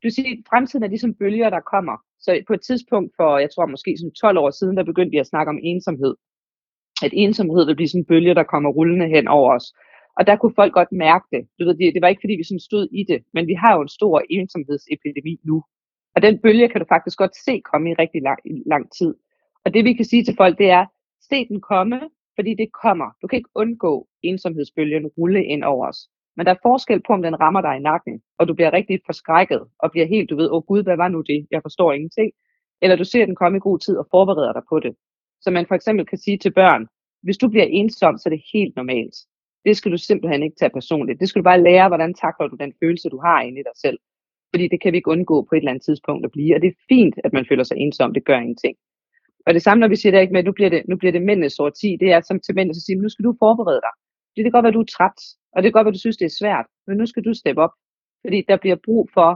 [0.03, 1.97] du siger, fremtiden er ligesom bølger, der kommer.
[2.19, 5.17] Så på et tidspunkt for, jeg tror måske sådan 12 år siden, der begyndte vi
[5.17, 6.15] at snakke om ensomhed.
[7.03, 9.73] At ensomhed vil blive sådan en bølge, der kommer rullende hen over os.
[10.17, 11.47] Og der kunne folk godt mærke det.
[11.59, 13.75] Du ved, det, det var ikke fordi, vi sådan stod i det, men vi har
[13.75, 15.63] jo en stor ensomhedsepidemi nu.
[16.15, 19.15] Og den bølge kan du faktisk godt se komme i rigtig lang, lang tid.
[19.65, 20.85] Og det vi kan sige til folk, det er,
[21.29, 21.99] se den komme,
[22.35, 23.09] fordi det kommer.
[23.21, 25.99] Du kan ikke undgå ensomhedsbølgen rulle ind over os.
[26.37, 28.99] Men der er forskel på, om den rammer dig i nakken, og du bliver rigtig
[29.05, 31.47] forskrækket, og bliver helt, du ved, åh gud, hvad var nu det?
[31.51, 32.31] Jeg forstår ingenting.
[32.81, 34.95] Eller du ser den komme i god tid og forbereder dig på det.
[35.41, 36.87] Så man for eksempel kan sige til børn,
[37.23, 39.15] hvis du bliver ensom, så er det helt normalt.
[39.65, 41.19] Det skal du simpelthen ikke tage personligt.
[41.19, 43.75] Det skal du bare lære, hvordan takler du den følelse, du har inde i dig
[43.85, 43.99] selv.
[44.53, 46.55] Fordi det kan vi ikke undgå på et eller andet tidspunkt at blive.
[46.55, 48.13] Og det er fint, at man føler sig ensom.
[48.13, 48.75] Det gør ingenting.
[49.47, 51.11] Og det samme, når vi siger det ikke med, at nu bliver det, nu bliver
[51.11, 53.81] det mændenes sort 10, det er som til mændene, at sige, nu skal du forberede
[53.87, 53.93] dig.
[54.29, 55.19] Fordi Det kan godt være, at du er træt,
[55.53, 57.33] og det kan godt være, at du synes, det er svært, men nu skal du
[57.33, 57.73] steppe op.
[58.23, 59.29] Fordi der bliver brug for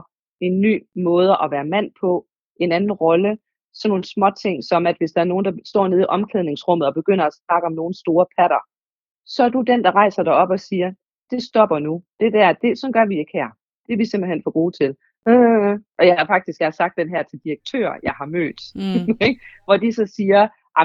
[0.46, 0.74] en ny
[1.08, 2.26] måde at være mand på,
[2.64, 3.38] en anden rolle,
[3.74, 6.88] sådan nogle små ting, som at hvis der er nogen, der står nede i omklædningsrummet
[6.88, 8.60] og begynder at snakke om nogle store patter,
[9.34, 10.92] så er du den, der rejser dig op og siger,
[11.30, 12.02] det stopper nu.
[12.20, 13.48] Det der, det, sådan gør vi ikke her.
[13.86, 14.90] Det er vi simpelthen for gode til.
[15.28, 18.60] Øh, og jeg har faktisk jeg har sagt den her til direktører, jeg har mødt,
[18.74, 19.18] mm.
[19.66, 20.42] hvor de så siger,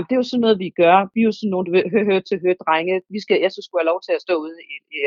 [0.07, 0.95] det er jo sådan noget, vi gør.
[1.13, 3.01] Vi er jo sådan nogle, hør, hør til hør, drenge.
[3.15, 4.99] Vi skal, jeg skulle have lov til at stå ude i, i,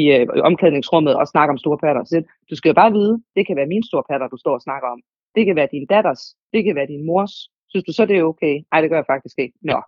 [0.00, 0.02] i,
[0.38, 2.04] i omklædningsrummet og snakke om store patter.
[2.04, 2.16] Så
[2.50, 4.88] du skal jo bare vide, det kan være mine store patter, du står og snakker
[4.94, 5.00] om.
[5.34, 6.22] Det kan være din datters.
[6.52, 7.34] Det kan være din mors.
[7.70, 8.54] Synes du så, det er okay?
[8.70, 9.54] Nej, det gør jeg faktisk ikke.
[9.62, 9.78] Nå,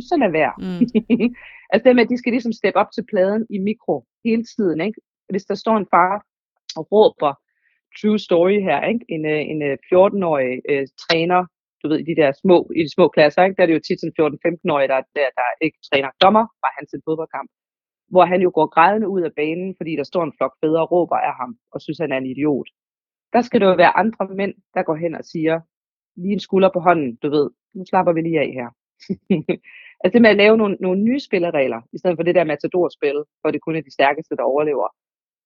[0.00, 0.54] så lad være.
[0.58, 0.80] Mm.
[1.70, 4.80] altså det med, at de skal ligesom steppe op til pladen i mikro hele tiden.
[4.80, 5.00] Ikke?
[5.32, 6.24] Hvis der står en far
[6.78, 7.32] og råber
[7.98, 9.04] true story her, ikke?
[9.08, 11.40] en, øh, en 14-årig øh, øh, træner,
[11.82, 13.56] du ved, i de der små, i de små klasser, ikke?
[13.56, 16.86] der er det jo tit sådan 14-15-årige, der, der, der ikke træner dommer, var han
[16.86, 17.50] til fodboldkamp,
[18.12, 20.90] hvor han jo går grædende ud af banen, fordi der står en flok fædre og
[20.92, 22.68] råber af ham, og synes, han er en idiot.
[23.32, 25.60] Der skal det jo være andre mænd, der går hen og siger,
[26.16, 28.68] lige en skulder på hånden, du ved, nu slapper vi lige af her.
[30.06, 33.18] Altså det med at lave nogle, nogle nye spilleregler, i stedet for det der matadorspil,
[33.40, 34.88] hvor det kun er de stærkeste, der overlever.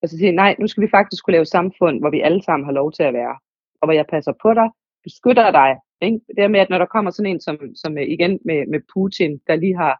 [0.02, 2.42] Og så sige, nej, nu skal vi faktisk kunne lave et samfund, hvor vi alle
[2.42, 3.36] sammen har lov til at være.
[3.80, 4.68] Og hvor jeg passer på dig,
[5.04, 5.76] beskytter dig.
[6.02, 6.20] Ikke?
[6.36, 9.40] Det med, at når der kommer sådan en som, som øh, igen med, med Putin,
[9.46, 9.94] der lige har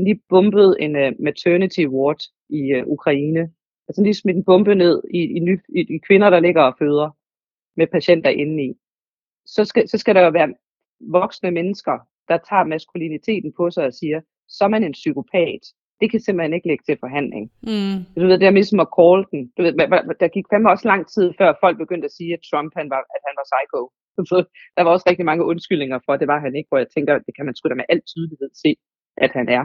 [0.00, 3.42] lige bumpet en uh, maternity ward i uh, Ukraine.
[3.88, 6.76] Altså lige smidt en bombe ned i, i, ny, i, i kvinder, der ligger og
[6.78, 7.10] føder
[7.76, 8.78] med patienter indeni.
[9.46, 10.54] Så skal, så skal der jo være
[11.00, 15.62] voksne mennesker, der tager maskuliniteten på sig og siger, så er man en psykopat.
[16.00, 17.44] Det kan simpelthen ikke lægge til forhandling.
[17.70, 17.98] Mm.
[18.20, 19.42] Du ved, det er ligesom at call den.
[19.56, 19.72] Du ved,
[20.22, 23.02] der gik fandme også lang tid, før folk begyndte at sige, at Trump han var,
[23.16, 23.80] at han var psycho.
[24.30, 24.38] Så
[24.76, 27.12] der var også rigtig mange undskyldninger for, at det var han ikke, hvor jeg tænker,
[27.26, 28.70] det kan man sgu da med al tydelighed se,
[29.24, 29.64] at han er.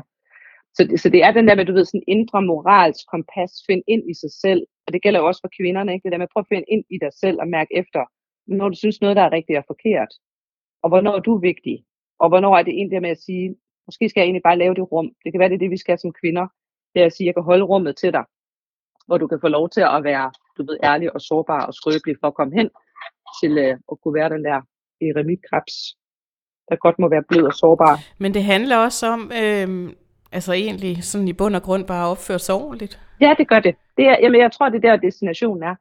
[0.76, 3.84] Så det, så det er den der med, du ved, sådan indre moralsk kompas, find
[3.94, 4.62] ind i sig selv.
[4.86, 6.04] Og det gælder jo også for kvinderne, ikke?
[6.04, 8.02] Det der med at prøve at finde ind i dig selv og mærke efter,
[8.46, 10.12] Hvornår du synes noget, der er rigtigt og forkert.
[10.84, 11.86] Og hvornår du er vigtig.
[12.22, 13.56] Og hvornår er det egentlig med at sige,
[13.88, 15.08] måske skal jeg egentlig bare lave det rum.
[15.24, 16.46] Det kan være, det er det, vi skal som kvinder.
[16.94, 18.26] Det er at sige, at jeg kan holde rummet til dig.
[19.08, 22.16] Hvor du kan få lov til at være, du ved, ærlig og sårbar og skrøbelig
[22.20, 22.70] for at komme hen
[23.40, 24.58] til øh, at kunne være den der
[25.08, 25.76] eremitkrebs,
[26.70, 27.96] der godt må være blød og sårbar.
[28.24, 29.70] Men det handler også om, øh,
[30.32, 33.00] altså egentlig sådan i bund og grund bare at opføre sig ordentligt.
[33.22, 33.76] Ja, det gør det.
[33.98, 35.76] det er, jamen, jeg tror, det er der, destinationen er.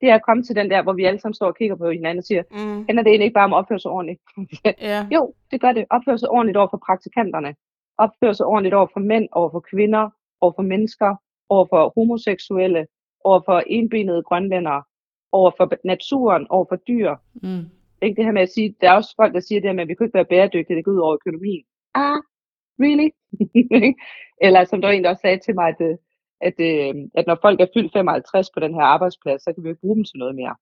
[0.00, 1.90] Det er at komme til den der, hvor vi alle sammen står og kigger på
[1.90, 2.84] hinanden og siger, mm.
[2.88, 4.20] handler det egentlig ikke bare om at opføre sig ordentligt?
[4.90, 5.06] ja.
[5.14, 5.84] Jo, det gør det.
[5.90, 7.54] Opføre sig ordentligt over for praktikanterne.
[7.98, 11.16] Opføre sig ordentligt over for mænd, over for kvinder, over for mennesker,
[11.48, 12.86] over for homoseksuelle,
[13.24, 14.82] over for enbenede grønlændere,
[15.32, 17.14] over for naturen, over for dyr.
[17.34, 17.64] Mm.
[18.02, 19.82] Ikke det her med at sige, der er også folk, der siger det her med,
[19.82, 21.64] at vi kan ikke være bæredygtige, det går ud over økonomien.
[21.94, 22.18] Ah,
[22.84, 23.08] really?
[24.46, 25.96] Eller som der en, der også sagde til mig, at, øh,
[26.40, 29.68] at, øh, at når folk er fyldt 55 på den her arbejdsplads, så kan vi
[29.68, 30.54] jo bruge dem til noget mere.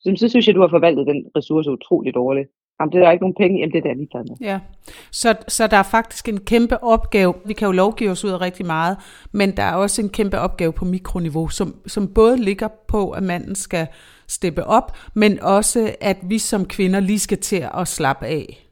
[0.00, 2.48] Så, så synes jeg, du har forvaltet den ressource utroligt dårligt.
[2.80, 4.36] Jamen, det er der ikke nogen penge, jamen det er der lige med.
[4.40, 4.60] Ja,
[5.10, 7.34] så, så der er faktisk en kæmpe opgave.
[7.46, 8.96] Vi kan jo lovgive os ud af rigtig meget,
[9.32, 13.22] men der er også en kæmpe opgave på mikroniveau, som, som både ligger på, at
[13.22, 13.86] manden skal
[14.28, 18.66] steppe op, men også, at vi som kvinder lige skal til at slappe af.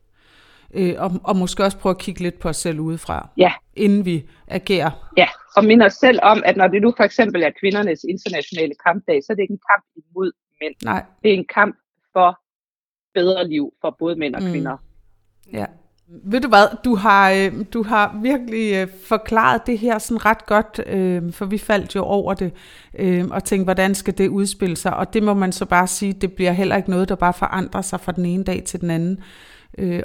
[0.75, 3.53] Øh, og, og måske også prøve at kigge lidt på os selv udefra, ja.
[3.77, 4.91] inden vi agerer.
[5.17, 8.75] Ja, og minde os selv om, at når det nu for eksempel er kvindernes internationale
[8.87, 10.75] kampdag, så er det ikke en kamp imod mænd.
[10.85, 11.05] Nej.
[11.23, 11.77] Det er en kamp
[12.13, 12.41] for
[13.15, 14.51] bedre liv for både mænd og mm.
[14.51, 14.77] kvinder.
[15.53, 15.67] Ja.
[16.07, 20.47] Ved du hvad, du har, øh, du har virkelig øh, forklaret det her sådan ret
[20.47, 22.53] godt, øh, for vi faldt jo over det,
[23.31, 24.97] og tænkte, hvordan skal det udspille sig?
[24.97, 27.83] Og det må man så bare sige, det bliver heller ikke noget, der bare forandrer
[27.83, 29.23] sig fra den ene dag til den anden.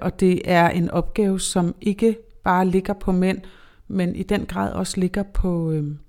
[0.01, 3.41] Og det er en opgave, som ikke bare ligger på mænd,
[3.89, 5.51] men i den grad også ligger på,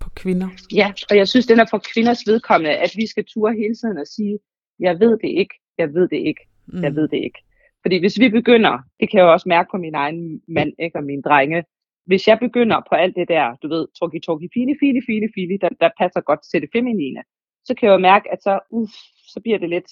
[0.01, 0.49] på kvinder.
[0.75, 3.99] Ja, og jeg synes, den er for kvinders vedkommende, at vi skal ture hele tiden
[3.99, 4.39] og sige,
[4.81, 6.83] jeg ved det ikke, jeg ved det ikke, mm.
[6.83, 7.41] jeg ved det ikke.
[7.83, 10.99] Fordi hvis vi begynder, det kan jeg jo også mærke på min egen mand ikke,
[10.99, 11.65] og mine drenge,
[12.07, 15.57] hvis jeg begynder på alt det der, du ved, toki toki fili fili fili fili,
[15.61, 17.23] der, der passer godt til det feminine,
[17.65, 18.93] så kan jeg jo mærke, at så, uff,
[19.33, 19.91] så bliver det lidt,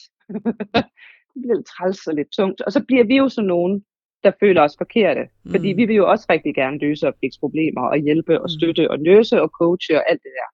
[1.31, 2.61] det bliver lidt træls og lidt tungt.
[2.61, 3.85] Og så bliver vi jo sådan nogen,
[4.24, 5.22] der føler os forkerte.
[5.44, 5.50] Mm.
[5.50, 8.54] Fordi vi vil jo også rigtig gerne løse og fikse problemer og hjælpe og mm.
[8.57, 10.48] støtte og nøse og coache og alt det der.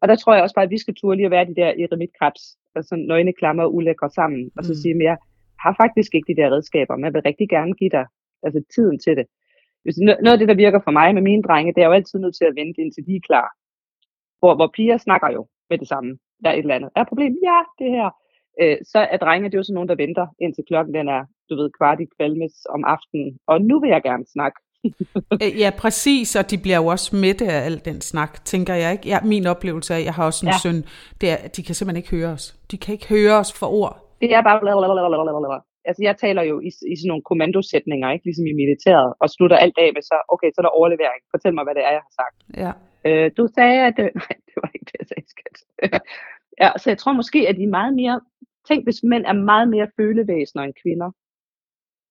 [0.00, 1.70] Og der tror jeg også bare, at vi skal turde lige at være de der
[1.84, 2.42] eremitkrebs,
[2.74, 4.80] altså nøgne klammer og ulækre sammen, og så mm.
[4.82, 5.16] sige mere,
[5.62, 8.06] har faktisk ikke de der redskaber, men jeg vil rigtig gerne give dig
[8.42, 9.26] altså, tiden til det.
[9.82, 12.18] Hvis noget af det, der virker for mig med mine drenge, det er jo altid
[12.18, 13.48] nødt til at vente, indtil de er klar.
[14.38, 16.18] Hvor, hvor piger snakker jo med det samme.
[16.44, 16.90] Der er et eller andet.
[16.96, 17.32] Er problem?
[17.42, 18.08] Ja, det her.
[18.60, 21.22] Øh, så er drenge, det er jo sådan nogen, der venter, indtil klokken den er,
[21.50, 23.38] du ved, kvart i kvalmes om aftenen.
[23.46, 24.58] Og nu vil jeg gerne snakke.
[25.42, 28.92] Øh, ja, præcis, og de bliver jo også mætte af al den snak, tænker jeg
[28.92, 29.08] ikke.
[29.08, 30.58] Ja, min oplevelse er, at jeg har også en ja.
[30.62, 30.84] søn,
[31.20, 32.56] det er, de kan simpelthen ikke høre os.
[32.70, 35.60] De kan ikke høre os for ord det er bare.
[35.84, 38.24] Altså jeg taler jo i, i sådan nogle kommandosætninger, ikke?
[38.24, 41.22] ligesom i militæret, og slutter alt af med så, okay, så er der overlevering.
[41.34, 42.36] Fortæl mig, hvad det er, jeg har sagt.
[42.64, 42.72] Ja.
[43.08, 43.96] Øh, du sagde, at...
[44.04, 45.56] Øh, nej, det var ikke det, jeg sagde, skat.
[46.62, 48.16] ja, så jeg tror måske, at de er meget mere...
[48.68, 51.10] Tænk, hvis mænd er meget mere følevæsener end kvinder.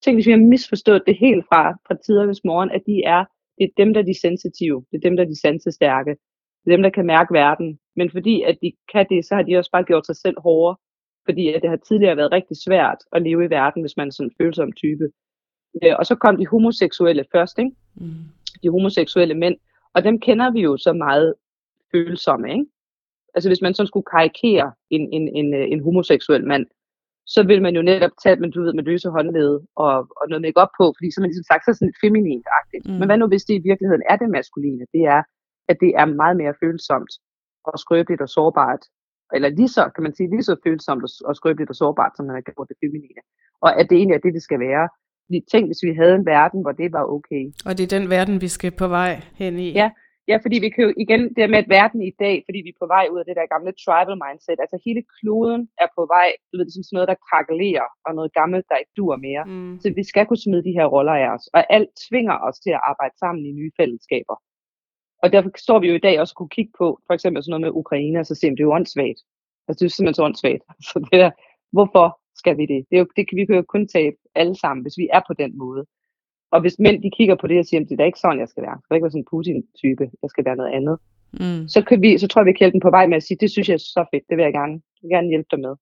[0.03, 3.25] Tænk, hvis vi har misforstået det helt fra, fra tidernes morgen, at de er,
[3.57, 4.85] det er dem, der er de sensitive.
[4.91, 6.09] Det er dem, der er de sansestærke.
[6.65, 7.79] Det er dem, der kan mærke verden.
[7.95, 10.75] Men fordi at de kan det, så har de også bare gjort sig selv hårdere
[11.29, 14.11] fordi at det har tidligere været rigtig svært at leve i verden, hvis man er
[14.11, 15.05] sådan en følsom type.
[15.83, 17.71] Øh, og så kom de homoseksuelle først, ikke?
[17.95, 18.23] Mm.
[18.63, 19.57] de homoseksuelle mænd,
[19.93, 21.33] og dem kender vi jo så meget
[21.91, 22.51] følsomme.
[22.51, 22.65] Ikke?
[23.33, 26.65] Altså hvis man sådan skulle karikere en, en, en, øh, en homoseksuel mand,
[27.33, 29.53] så vil man jo netop tage, men du ved, med løse håndled
[29.85, 32.03] og, og noget make op på, fordi så er man ligesom sagt, så sådan lidt
[32.05, 32.85] feminint-agtigt.
[32.85, 32.97] Mm.
[32.99, 34.85] Men hvad nu, hvis det i virkeligheden er det maskuline?
[34.95, 35.21] Det er,
[35.71, 37.11] at det er meget mere følsomt
[37.69, 38.83] og skrøbeligt og sårbart
[39.35, 42.35] eller lige så, kan man sige, lige så følsomt og skrøbeligt og sårbart, som man
[42.35, 43.21] har gjort det feminine.
[43.61, 44.85] Og at det egentlig er det, det skal være.
[45.25, 47.43] Fordi tænk, hvis vi havde en verden, hvor det var okay.
[47.67, 49.11] Og det er den verden, vi skal på vej
[49.41, 49.71] hen i.
[49.81, 49.89] Ja,
[50.29, 52.81] ja fordi vi kan jo igen, det med at verden i dag, fordi vi er
[52.83, 56.29] på vej ud af det der gamle tribal mindset, altså hele kloden er på vej,
[56.49, 59.43] du ved, det er sådan noget, der krakelerer, og noget gammelt, der ikke dur mere.
[59.45, 59.75] Mm.
[59.81, 62.71] Så vi skal kunne smide de her roller af os, og alt tvinger os til
[62.77, 64.35] at arbejde sammen i nye fællesskaber.
[65.23, 67.65] Og derfor står vi jo i dag også kunne kigge på, for eksempel sådan noget
[67.65, 69.21] med Ukraine, og så siger det er jo åndssvagt.
[69.67, 70.63] Altså det er simpelthen så åndssvagt.
[70.89, 71.31] Så det der,
[71.75, 72.07] hvorfor
[72.41, 72.79] skal vi det?
[72.89, 75.33] det, er jo, det vi kan jo kun tabe alle sammen, hvis vi er på
[75.33, 75.85] den måde.
[76.51, 78.49] Og hvis mænd de kigger på det og siger, at det er ikke sådan, jeg
[78.49, 78.77] skal være.
[78.77, 80.05] Jeg skal ikke være sådan en Putin-type.
[80.23, 80.95] Jeg skal være noget andet.
[81.41, 81.67] Mm.
[81.73, 83.37] Så, kan vi, så tror jeg, vi kan hjælpe dem på vej med at sige,
[83.41, 84.23] det synes jeg er så fedt.
[84.29, 85.73] Det vil jeg gerne, jeg vil gerne hjælpe dig med.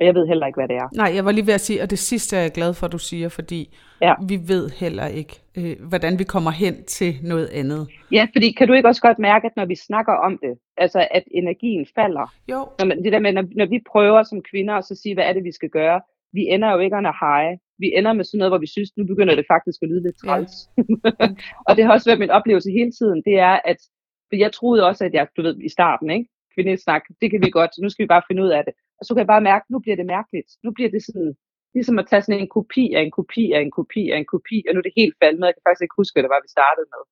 [0.00, 0.88] Og jeg ved heller ikke, hvad det er.
[0.96, 2.92] Nej, jeg var lige ved at sige, og det sidste er jeg glad for, at
[2.92, 3.60] du siger, fordi
[4.00, 4.14] ja.
[4.28, 7.88] vi ved heller ikke, øh, hvordan vi kommer hen til noget andet.
[8.12, 11.08] Ja, fordi kan du ikke også godt mærke, at når vi snakker om det, altså
[11.10, 12.34] at energien falder?
[12.52, 12.68] Jo.
[12.78, 15.24] Når man, det der med, når, når vi prøver som kvinder at så sige, hvad
[15.24, 16.00] er det, vi skal gøre,
[16.32, 17.58] vi ender jo ikke under high.
[17.78, 20.18] Vi ender med sådan noget, hvor vi synes, nu begynder det faktisk at lyde lidt
[20.24, 20.52] træls.
[20.76, 20.82] Ja.
[21.66, 23.80] og det har også været min oplevelse hele tiden, det er, at
[24.28, 26.28] for jeg troede også, at jeg, du ved, i starten, ikke?
[26.54, 28.74] kvindesnak, det kan vi godt, nu skal vi bare finde ud af det.
[28.98, 30.50] Og så kan jeg bare mærke, nu bliver det mærkeligt.
[30.64, 31.30] Nu bliver det sådan,
[31.74, 34.56] ligesom at tage sådan en kopi af en kopi af en kopi af en kopi,
[34.66, 35.48] og nu er det helt faldet med.
[35.48, 37.02] Jeg kan faktisk ikke huske, hvad det var, vi startede med.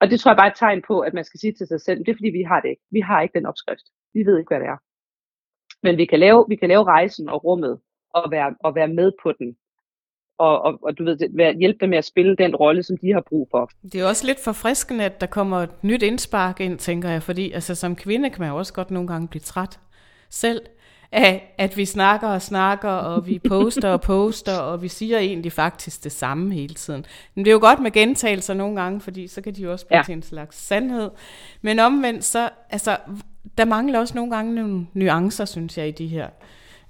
[0.00, 1.80] Og det tror jeg bare er et tegn på, at man skal sige til sig
[1.80, 2.84] selv, det er fordi, vi har det ikke.
[2.96, 3.86] Vi har ikke den opskrift.
[4.14, 4.78] Vi ved ikke, hvad det er.
[5.82, 7.80] Men vi kan lave, vi kan lave rejsen og rummet,
[8.14, 9.56] og være, og være med på den.
[10.40, 13.20] Og, og, og du ved, hjælpe dem med at spille den rolle, som de har
[13.28, 13.70] brug for.
[13.92, 17.52] Det er også lidt forfriskende, at der kommer et nyt indspark ind, tænker jeg, fordi
[17.52, 19.80] altså, som kvinde kan man jo også godt nogle gange blive træt
[20.30, 20.60] selv
[21.12, 25.52] af, at vi snakker og snakker, og vi poster og poster, og vi siger egentlig
[25.52, 27.04] faktisk det samme hele tiden.
[27.34, 29.86] Men det er jo godt med gentagelser nogle gange, fordi så kan de jo også
[29.86, 30.02] blive ja.
[30.02, 31.10] til en slags sandhed.
[31.62, 32.96] Men omvendt så, altså,
[33.58, 36.28] der mangler også nogle gange nogle nuancer, synes jeg, i de her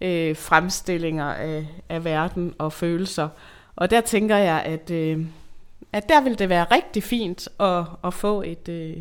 [0.01, 3.29] øh, fremstillinger af, af verden og følelser.
[3.77, 5.19] Og der tænker jeg, at, øh,
[5.93, 8.97] at der vil det være rigtig fint at, at få et øh,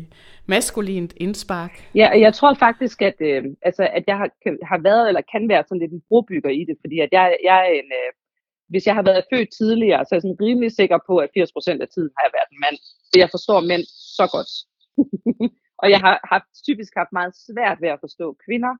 [0.46, 1.72] maskulint indspark.
[1.94, 4.28] Ja, og jeg tror faktisk, at, øh, altså, at jeg har,
[4.70, 7.58] har været eller kan være sådan lidt en brobygger i det, fordi at jeg, jeg
[7.68, 8.10] er en, øh,
[8.72, 11.84] hvis jeg har været født tidligere, så er jeg sådan rimelig sikker på, at 80%
[11.84, 12.76] af tiden har jeg været en mand.
[13.10, 13.84] Så jeg forstår mænd
[14.18, 14.52] så godt.
[15.82, 18.72] og jeg har haft, typisk haft meget svært ved at forstå kvinder,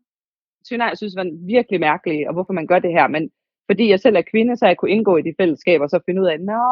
[0.66, 3.08] synes, jeg synes, var virkelig mærkelige, og hvorfor man gør det her.
[3.08, 3.30] Men
[3.70, 6.22] fordi jeg selv er kvinde, så jeg kunne indgå i de fællesskaber, og så finde
[6.22, 6.62] ud af, nå,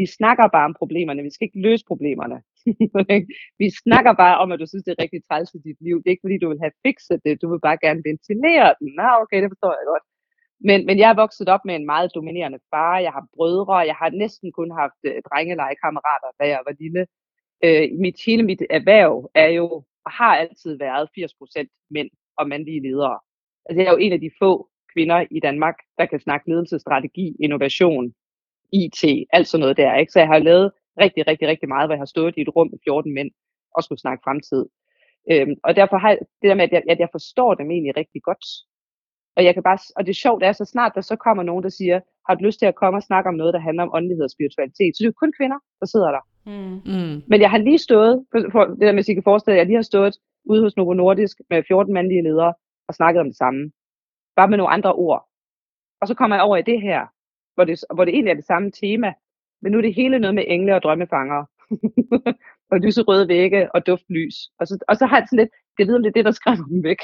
[0.00, 2.38] vi snakker bare om problemerne, vi skal ikke løse problemerne.
[3.62, 5.96] vi snakker bare om, at du synes, det er rigtig træls i dit liv.
[5.96, 8.88] Det er ikke, fordi du vil have fikset det, du vil bare gerne ventilere den.
[9.00, 10.04] Nå, okay, det forstår jeg godt.
[10.68, 12.98] Men, men jeg er vokset op med en meget dominerende far.
[13.06, 13.76] Jeg har brødre.
[13.90, 17.02] Jeg har næsten kun haft uh, drengelegekammerater, da jeg var lille.
[17.64, 19.66] Øh, mit, hele mit erhverv er jo,
[20.06, 23.18] og har altid været 80% mænd og mandlige ledere.
[23.66, 27.36] Altså jeg er jo en af de få kvinder i Danmark, der kan snakke ledelsesstrategi,
[27.40, 28.14] innovation,
[28.72, 29.94] IT, alt sådan noget der.
[29.96, 30.12] Ikke?
[30.12, 30.70] Så jeg har lavet
[31.00, 33.30] rigtig, rigtig, rigtig meget, hvor jeg har stået i et rum med 14 mænd
[33.74, 34.66] og skulle snakke fremtid.
[35.30, 37.96] Øhm, og derfor har jeg, det der med, at jeg, at jeg forstår dem egentlig
[37.96, 38.44] rigtig godt.
[39.36, 41.64] Og, jeg kan bare, og det er sjovt, er, så snart der så kommer nogen,
[41.64, 43.94] der siger, har du lyst til at komme og snakke om noget, der handler om
[43.94, 46.22] åndelighed og spiritualitet, så det er jo kun kvinder, der sidder der.
[46.50, 46.76] Mm.
[46.92, 47.22] Mm.
[47.30, 49.60] Men jeg har lige stået, for, for det der med, at I kan forestille jer,
[49.60, 50.14] jeg lige har stået
[50.48, 52.54] ude hos Novo Nordisk med 14 mandlige ledere
[52.88, 53.70] og snakkede om det samme.
[54.36, 55.28] Bare med nogle andre ord.
[56.00, 57.06] Og så kommer jeg over i det her,
[57.54, 59.12] hvor det, hvor det egentlig er det samme tema,
[59.62, 61.46] men nu er det hele noget med engle og drømmefangere.
[62.70, 64.36] og lyserøde vægge og duftlys.
[64.60, 66.38] Og så, og så har jeg sådan lidt, jeg ved om det er det, der
[66.40, 67.00] skræmmer dem væk.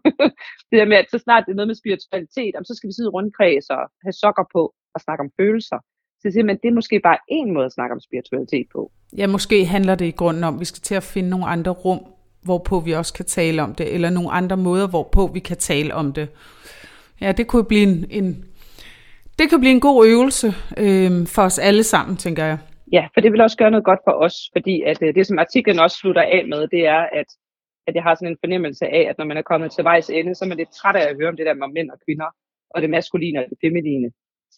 [0.70, 3.14] det der med, at så snart det er noget med spiritualitet, så skal vi sidde
[3.16, 4.62] rundkreds og have sokker på
[4.94, 5.78] og snakke om følelser.
[6.18, 8.92] Så jeg siger, men det er måske bare en måde at snakke om spiritualitet på.
[9.16, 11.72] Ja, måske handler det i grunden om, at vi skal til at finde nogle andre
[11.72, 12.00] rum,
[12.48, 15.94] hvorpå vi også kan tale om det, eller nogle andre måder, hvorpå vi kan tale
[15.94, 16.28] om det.
[17.20, 18.28] Ja, det kunne blive en, en
[19.38, 20.48] det kan blive en god øvelse
[20.84, 22.58] øh, for os alle sammen, tænker jeg.
[22.92, 25.38] Ja, for det vil også gøre noget godt for os, fordi at øh, det, som
[25.38, 27.28] artiklen også slutter af med, det er, at,
[27.86, 30.34] at jeg har sådan en fornemmelse af, at når man er kommet til vejs ende,
[30.34, 32.28] så er man lidt træt af at høre om det der med mænd og kvinder,
[32.70, 34.08] og det maskuline og det feminine.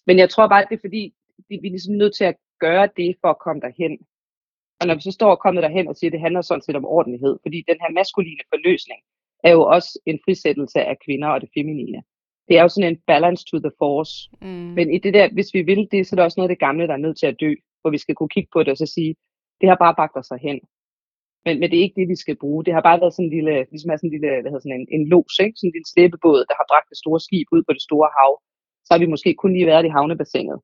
[0.07, 1.03] Men jeg tror bare, at det er fordi,
[1.49, 3.95] vi er ligesom nødt til at gøre det for at komme derhen.
[4.81, 6.81] Og når vi så står og kommet derhen og siger, at det handler sådan set
[6.81, 9.01] om ordentlighed, fordi den her maskuline forløsning
[9.47, 12.03] er jo også en frisættelse af kvinder og det feminine.
[12.49, 14.15] Det er jo sådan en balance to the force.
[14.43, 14.71] Mm.
[14.77, 16.65] Men i det der, hvis vi vil det, så er det også noget af det
[16.67, 17.51] gamle, der er nødt til at dø,
[17.81, 19.13] hvor vi skal kunne kigge på det og så sige,
[19.61, 20.61] det har bare bagt os hen.
[21.45, 22.65] Men, men det er ikke det, vi skal bruge.
[22.65, 24.89] Det har bare været sådan en lille, ligesom sådan en lille, hvad hedder sådan en,
[24.97, 25.57] en los, ikke?
[25.57, 28.33] sådan en lille slæbebåd, der har bragt det store skib ud på det store hav.
[28.85, 30.59] Så har vi måske kun lige været i havnebassinet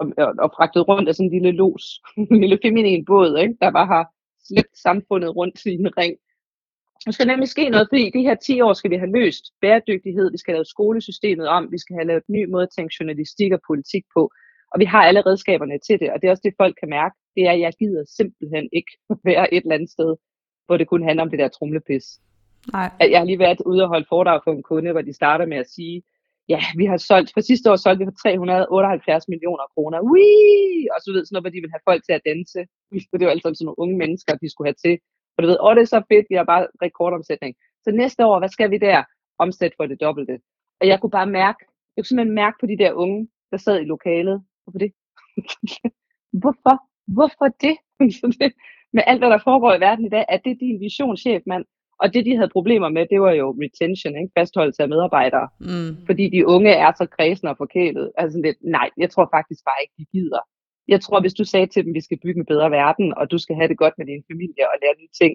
[0.00, 1.84] og, og, og fragtet rundt af sådan en lille los,
[2.32, 3.56] en lille feminin båd, ikke?
[3.60, 4.04] der bare har
[4.48, 6.16] slæbt samfundet rundt i en ring.
[7.04, 10.30] Der skal nemlig ske noget, fordi de her 10 år skal vi have løst bæredygtighed,
[10.30, 12.96] vi skal have lavet skolesystemet om, vi skal have lavet en ny måde at tænke
[13.00, 14.22] journalistik og politik på,
[14.72, 17.16] og vi har alle redskaberne til det, og det er også det, folk kan mærke,
[17.34, 18.92] det er, at jeg gider simpelthen ikke
[19.28, 20.16] være et eller andet sted,
[20.66, 22.06] hvor det kun handler om det der trumlepis.
[22.72, 22.90] Nej.
[23.00, 25.56] Jeg har lige været ude og holde foredrag for en kunde, hvor de starter med
[25.56, 26.02] at sige,
[26.48, 29.98] ja, vi har solgt, for sidste år solgte vi for 378 millioner kroner.
[30.12, 30.88] Wee!
[30.94, 32.60] Og så ved sådan noget, hvor de vil have folk til at danse.
[33.18, 34.94] Det var altid sådan nogle unge mennesker, de skulle have til.
[35.34, 37.52] Og du ved, åh, det er så fedt, vi har bare rekordomsætning.
[37.84, 38.98] Så næste år, hvad skal vi der?
[39.44, 40.34] Omsæt for det dobbelte.
[40.80, 41.60] Og jeg kunne bare mærke,
[41.92, 44.36] jeg kunne simpelthen mærke på de der unge, der sad i lokalet.
[44.62, 44.92] Hvorfor det?
[46.42, 46.76] Hvorfor?
[47.16, 47.76] Hvorfor det?
[48.96, 51.64] med alt, hvad der foregår i verden i dag, er det din vision, chef, mand?
[52.02, 54.32] Og det, de havde problemer med, det var jo retention, ikke?
[54.38, 55.48] fastholdelse af medarbejdere.
[55.60, 55.90] Mm.
[56.08, 58.06] Fordi de unge er så kredsende og forkælet.
[58.22, 60.42] Altså lidt, nej, jeg tror faktisk bare ikke, de gider.
[60.88, 63.38] Jeg tror, hvis du sagde til dem, vi skal bygge en bedre verden, og du
[63.38, 65.32] skal have det godt med din familie og lære nye ting,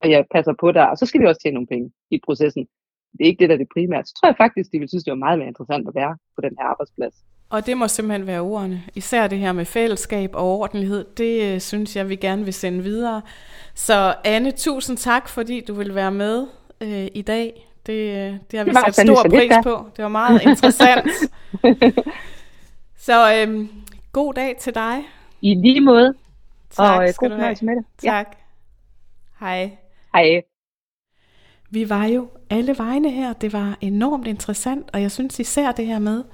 [0.00, 2.64] og jeg passer på dig, og så skal vi også tjene nogle penge i processen.
[3.16, 4.04] det er ikke det, der er det primære.
[4.04, 6.40] Så tror jeg faktisk, de vil synes, det var meget mere interessant at være på
[6.46, 7.16] den her arbejdsplads.
[7.54, 8.82] Og det må simpelthen være ordene.
[8.94, 12.82] Især det her med fællesskab og ordentlighed, det øh, synes jeg, vi gerne vil sende
[12.82, 13.22] videre.
[13.74, 16.46] Så Anne, tusind tak, fordi du vil være med
[16.80, 17.68] øh, i dag.
[17.86, 19.90] Det, øh, det har vi sat stor pris på.
[19.96, 21.08] Det var meget interessant.
[23.06, 23.68] så øh,
[24.12, 25.02] god dag til dig.
[25.40, 26.14] I lige måde.
[26.70, 27.84] Tak, og øh, god fornøjelse med det.
[27.98, 28.36] Tak.
[29.40, 29.46] Ja.
[29.46, 29.70] Hej.
[30.14, 30.42] Hej.
[31.70, 33.32] Vi var jo alle vegne her.
[33.32, 36.24] Det var enormt interessant, og jeg synes især det her med,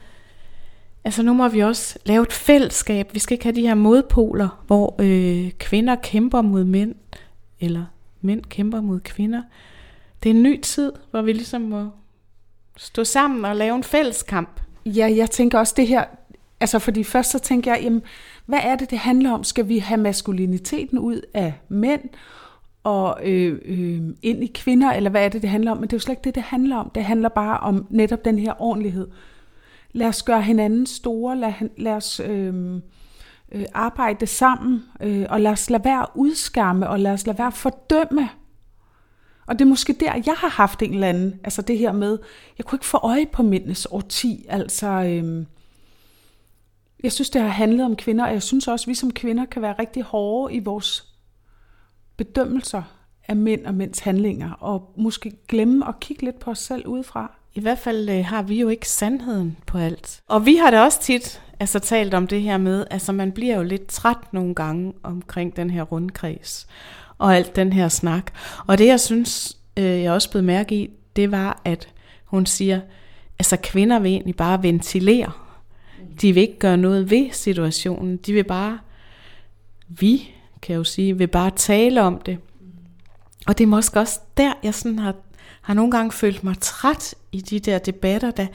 [1.04, 3.14] altså nu må vi også lave et fællesskab.
[3.14, 6.94] Vi skal ikke have de her modpoler, hvor øh, kvinder kæmper mod mænd,
[7.60, 7.84] eller
[8.20, 9.42] mænd kæmper mod kvinder.
[10.22, 11.88] Det er en ny tid, hvor vi ligesom må
[12.76, 14.60] stå sammen og lave en fælleskamp.
[14.86, 16.04] Ja, jeg tænker også det her,
[16.60, 18.02] altså fordi først så tænker jeg, jamen,
[18.46, 19.44] hvad er det, det handler om?
[19.44, 22.02] Skal vi have maskuliniteten ud af mænd
[22.84, 25.76] og øh, øh, ind i kvinder, eller hvad er det, det handler om?
[25.76, 26.90] Men det er jo slet ikke det, det handler om.
[26.94, 29.08] Det handler bare om netop den her ordentlighed.
[29.92, 32.74] Lad os gøre hinanden store, lad, lad os øh,
[33.52, 37.52] øh, arbejde sammen, øh, og lad os lade være udskamme, og lad os lade være
[37.52, 38.28] fordømme.
[39.46, 42.18] Og det er måske der, jeg har haft en eller anden, altså det her med,
[42.58, 44.86] jeg kunne ikke få øje på mændenes årti, altså...
[44.86, 45.46] Øh,
[47.02, 49.44] jeg synes, det har handlet om kvinder, og jeg synes også, at vi som kvinder
[49.44, 51.14] kan være rigtig hårde i vores
[52.16, 52.82] bedømmelser
[53.28, 57.39] af mænd og mænds handlinger, og måske glemme at kigge lidt på os selv udefra.
[57.54, 60.20] I hvert fald øh, har vi jo ikke sandheden på alt.
[60.28, 63.56] Og vi har da også tit altså, talt om det her med, altså man bliver
[63.56, 66.66] jo lidt træt nogle gange omkring den her rundkreds,
[67.18, 68.32] og alt den her snak.
[68.66, 71.88] Og det jeg synes, øh, jeg også blev mærke i, det var, at
[72.24, 72.80] hun siger,
[73.38, 75.32] altså kvinder vil egentlig bare ventilere.
[76.20, 78.16] De vil ikke gøre noget ved situationen.
[78.16, 78.78] De vil bare,
[79.88, 82.38] vi kan jeg jo sige, vil bare tale om det.
[83.46, 85.14] Og det er måske også der, jeg sådan har,
[85.62, 88.46] har nogle gange følt mig træt i de der debatter, der,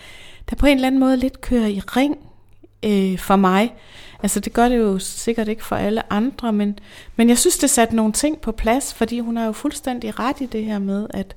[0.49, 2.17] der på en eller anden måde lidt kører i ring
[2.85, 3.75] øh, for mig.
[4.23, 6.79] Altså det gør det jo sikkert ikke for alle andre, men,
[7.15, 10.41] men jeg synes, det satte nogle ting på plads, fordi hun har jo fuldstændig ret
[10.41, 11.35] i det her med, at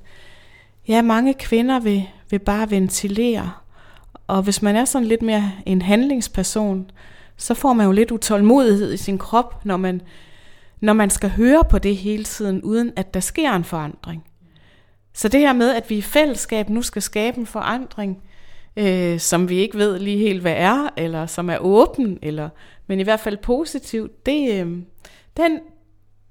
[0.87, 3.51] ja, mange kvinder vil, vil bare ventilere.
[4.27, 6.91] Og hvis man er sådan lidt mere en handlingsperson,
[7.37, 10.01] så får man jo lidt utålmodighed i sin krop, når man
[10.81, 14.23] når man skal høre på det hele tiden, uden at der sker en forandring.
[15.13, 18.23] Så det her med, at vi i fællesskab nu skal skabe en forandring,
[18.77, 22.49] øh, som vi ikke ved lige helt, hvad er, eller som er åben, eller,
[22.87, 24.77] men i hvert fald positiv, det, øh,
[25.37, 25.59] den,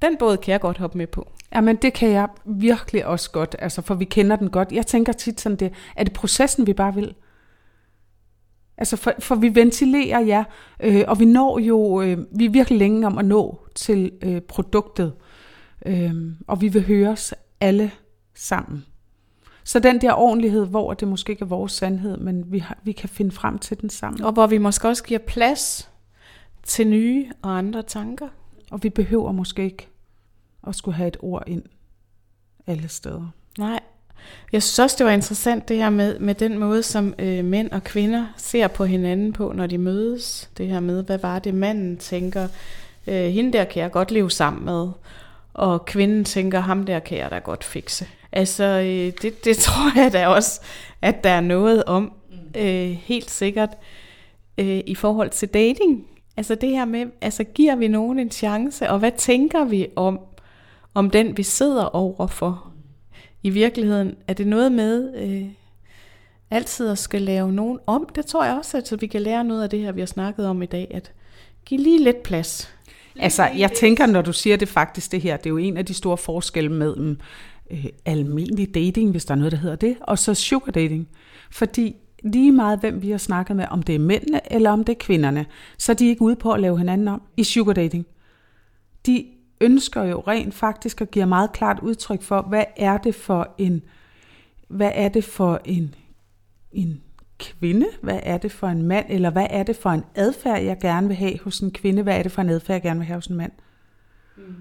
[0.03, 1.33] den både kan jeg godt hoppe med på.
[1.55, 4.73] Jamen det kan jeg virkelig også godt, altså for vi kender den godt.
[4.73, 7.15] Jeg tænker tit sådan det, er det processen, vi bare vil?
[8.79, 10.45] Altså for, for vi ventilerer, ja,
[10.81, 14.41] øh, og vi når jo, øh, vi er virkelig længe om at nå til øh,
[14.41, 15.13] produktet,
[15.87, 16.13] øh,
[16.47, 17.91] og vi vil høres alle
[18.39, 18.85] sammen.
[19.65, 22.93] Så den der ordentlighed, hvor det måske ikke er vores sandhed, men vi, har, vi
[22.93, 24.23] kan finde frem til den sammen.
[24.23, 25.91] Og hvor vi måske også giver plads
[26.63, 28.29] til nye og andre tanker.
[28.71, 29.89] Og vi behøver måske ikke
[30.67, 31.63] at skulle have et ord ind
[32.67, 33.27] alle steder.
[33.59, 33.81] Nej,
[34.53, 37.71] jeg synes også, det var interessant det her med, med den måde, som øh, mænd
[37.71, 40.51] og kvinder ser på hinanden på, når de mødes.
[40.59, 42.49] Det her med, hvad var det manden tænker,
[43.07, 44.89] øh, hende der kan jeg godt leve sammen med,
[45.55, 48.07] og kvinden tænker, ham der kan jeg da godt fikse.
[48.33, 50.61] Altså, øh, det, det tror jeg da også,
[51.03, 52.13] at der er noget om,
[52.57, 53.71] øh, helt sikkert,
[54.59, 56.07] øh, i forhold til dating.
[56.37, 60.21] Altså det her med, altså giver vi nogen en chance, og hvad tænker vi om,
[60.95, 62.69] om den vi sidder overfor?
[63.43, 65.49] i virkeligheden, er det noget med øh,
[66.51, 68.09] altid at skal lave nogen om?
[68.15, 70.07] Det tror jeg også, at så vi kan lære noget af det her, vi har
[70.07, 71.13] snakket om i dag, at
[71.65, 72.75] give lige lidt plads.
[73.21, 75.87] Altså, jeg tænker, når du siger det faktisk, det her, det er jo en af
[75.87, 77.21] de store forskelle mellem
[77.71, 81.09] øh, almindelig dating, hvis der er noget, der hedder det, og så sugar dating.
[81.51, 84.93] Fordi lige meget, hvem vi har snakket med, om det er mændene eller om det
[84.93, 85.47] er kvinderne,
[85.79, 88.07] så er de ikke ude på at lave hinanden om i sugar dating.
[89.07, 89.27] De
[89.61, 93.83] ønsker jo rent faktisk at give meget klart udtryk for, hvad er det for en,
[94.69, 95.95] hvad er det for en,
[96.73, 97.03] en
[97.39, 100.79] kvinde, hvad er det for en mand, eller hvad er det for en adfærd, jeg
[100.81, 103.07] gerne vil have hos en kvinde, hvad er det for en adfærd, jeg gerne vil
[103.07, 103.53] have hos en mand.
[104.37, 104.55] Mm.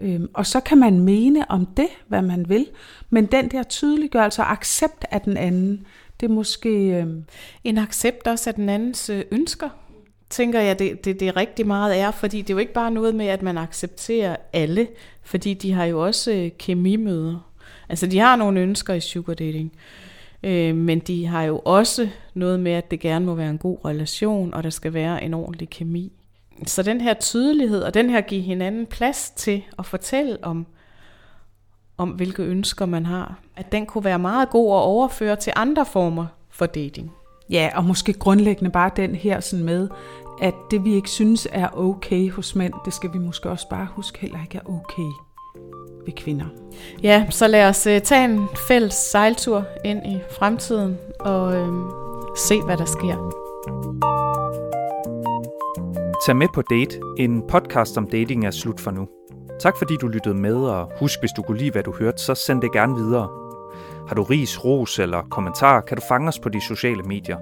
[0.00, 2.66] Øhm, og så kan man mene om det, hvad man vil,
[3.10, 5.86] men den der tydeliggørelse og accept af den anden,
[6.20, 6.70] det er måske...
[6.70, 7.24] Øhm,
[7.64, 9.68] en accept også af den andens øh, ønsker
[10.30, 13.14] tænker jeg, det, det, det rigtig meget er, fordi det er jo ikke bare noget
[13.14, 14.88] med, at man accepterer alle,
[15.22, 17.50] fordi de har jo også øh, kemimøder.
[17.88, 19.72] Altså de har nogle ønsker i sugar dating,
[20.42, 23.78] øh, men de har jo også noget med, at det gerne må være en god
[23.84, 26.12] relation, og der skal være en ordentlig kemi.
[26.66, 30.66] Så den her tydelighed, og den her give hinanden plads til at fortælle om,
[31.98, 33.38] om, hvilke ønsker man har.
[33.56, 37.12] At den kunne være meget god at overføre til andre former for dating.
[37.50, 39.88] Ja, og måske grundlæggende bare den her sådan med,
[40.42, 43.88] at det vi ikke synes er okay hos mænd, det skal vi måske også bare
[43.90, 45.10] huske heller ikke er okay
[46.04, 46.46] ved kvinder.
[47.02, 51.90] Ja, så lad os uh, tage en fælles sejltur ind i fremtiden og uh,
[52.36, 54.19] se, hvad der sker.
[56.30, 59.08] Tag med på Date, en podcast om dating er slut for nu.
[59.60, 62.34] Tak fordi du lyttede med, og husk, hvis du kunne lide, hvad du hørte, så
[62.34, 63.28] send det gerne videre.
[64.08, 67.38] Har du ris, ros eller kommentar, kan du fange os på de sociale medier.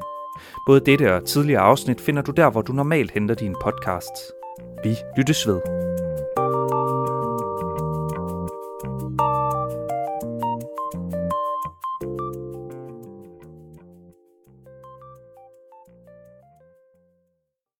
[0.66, 4.32] Både dette og tidligere afsnit finder du der, hvor du normalt henter dine podcasts.
[4.84, 5.60] Vi lyttes ved.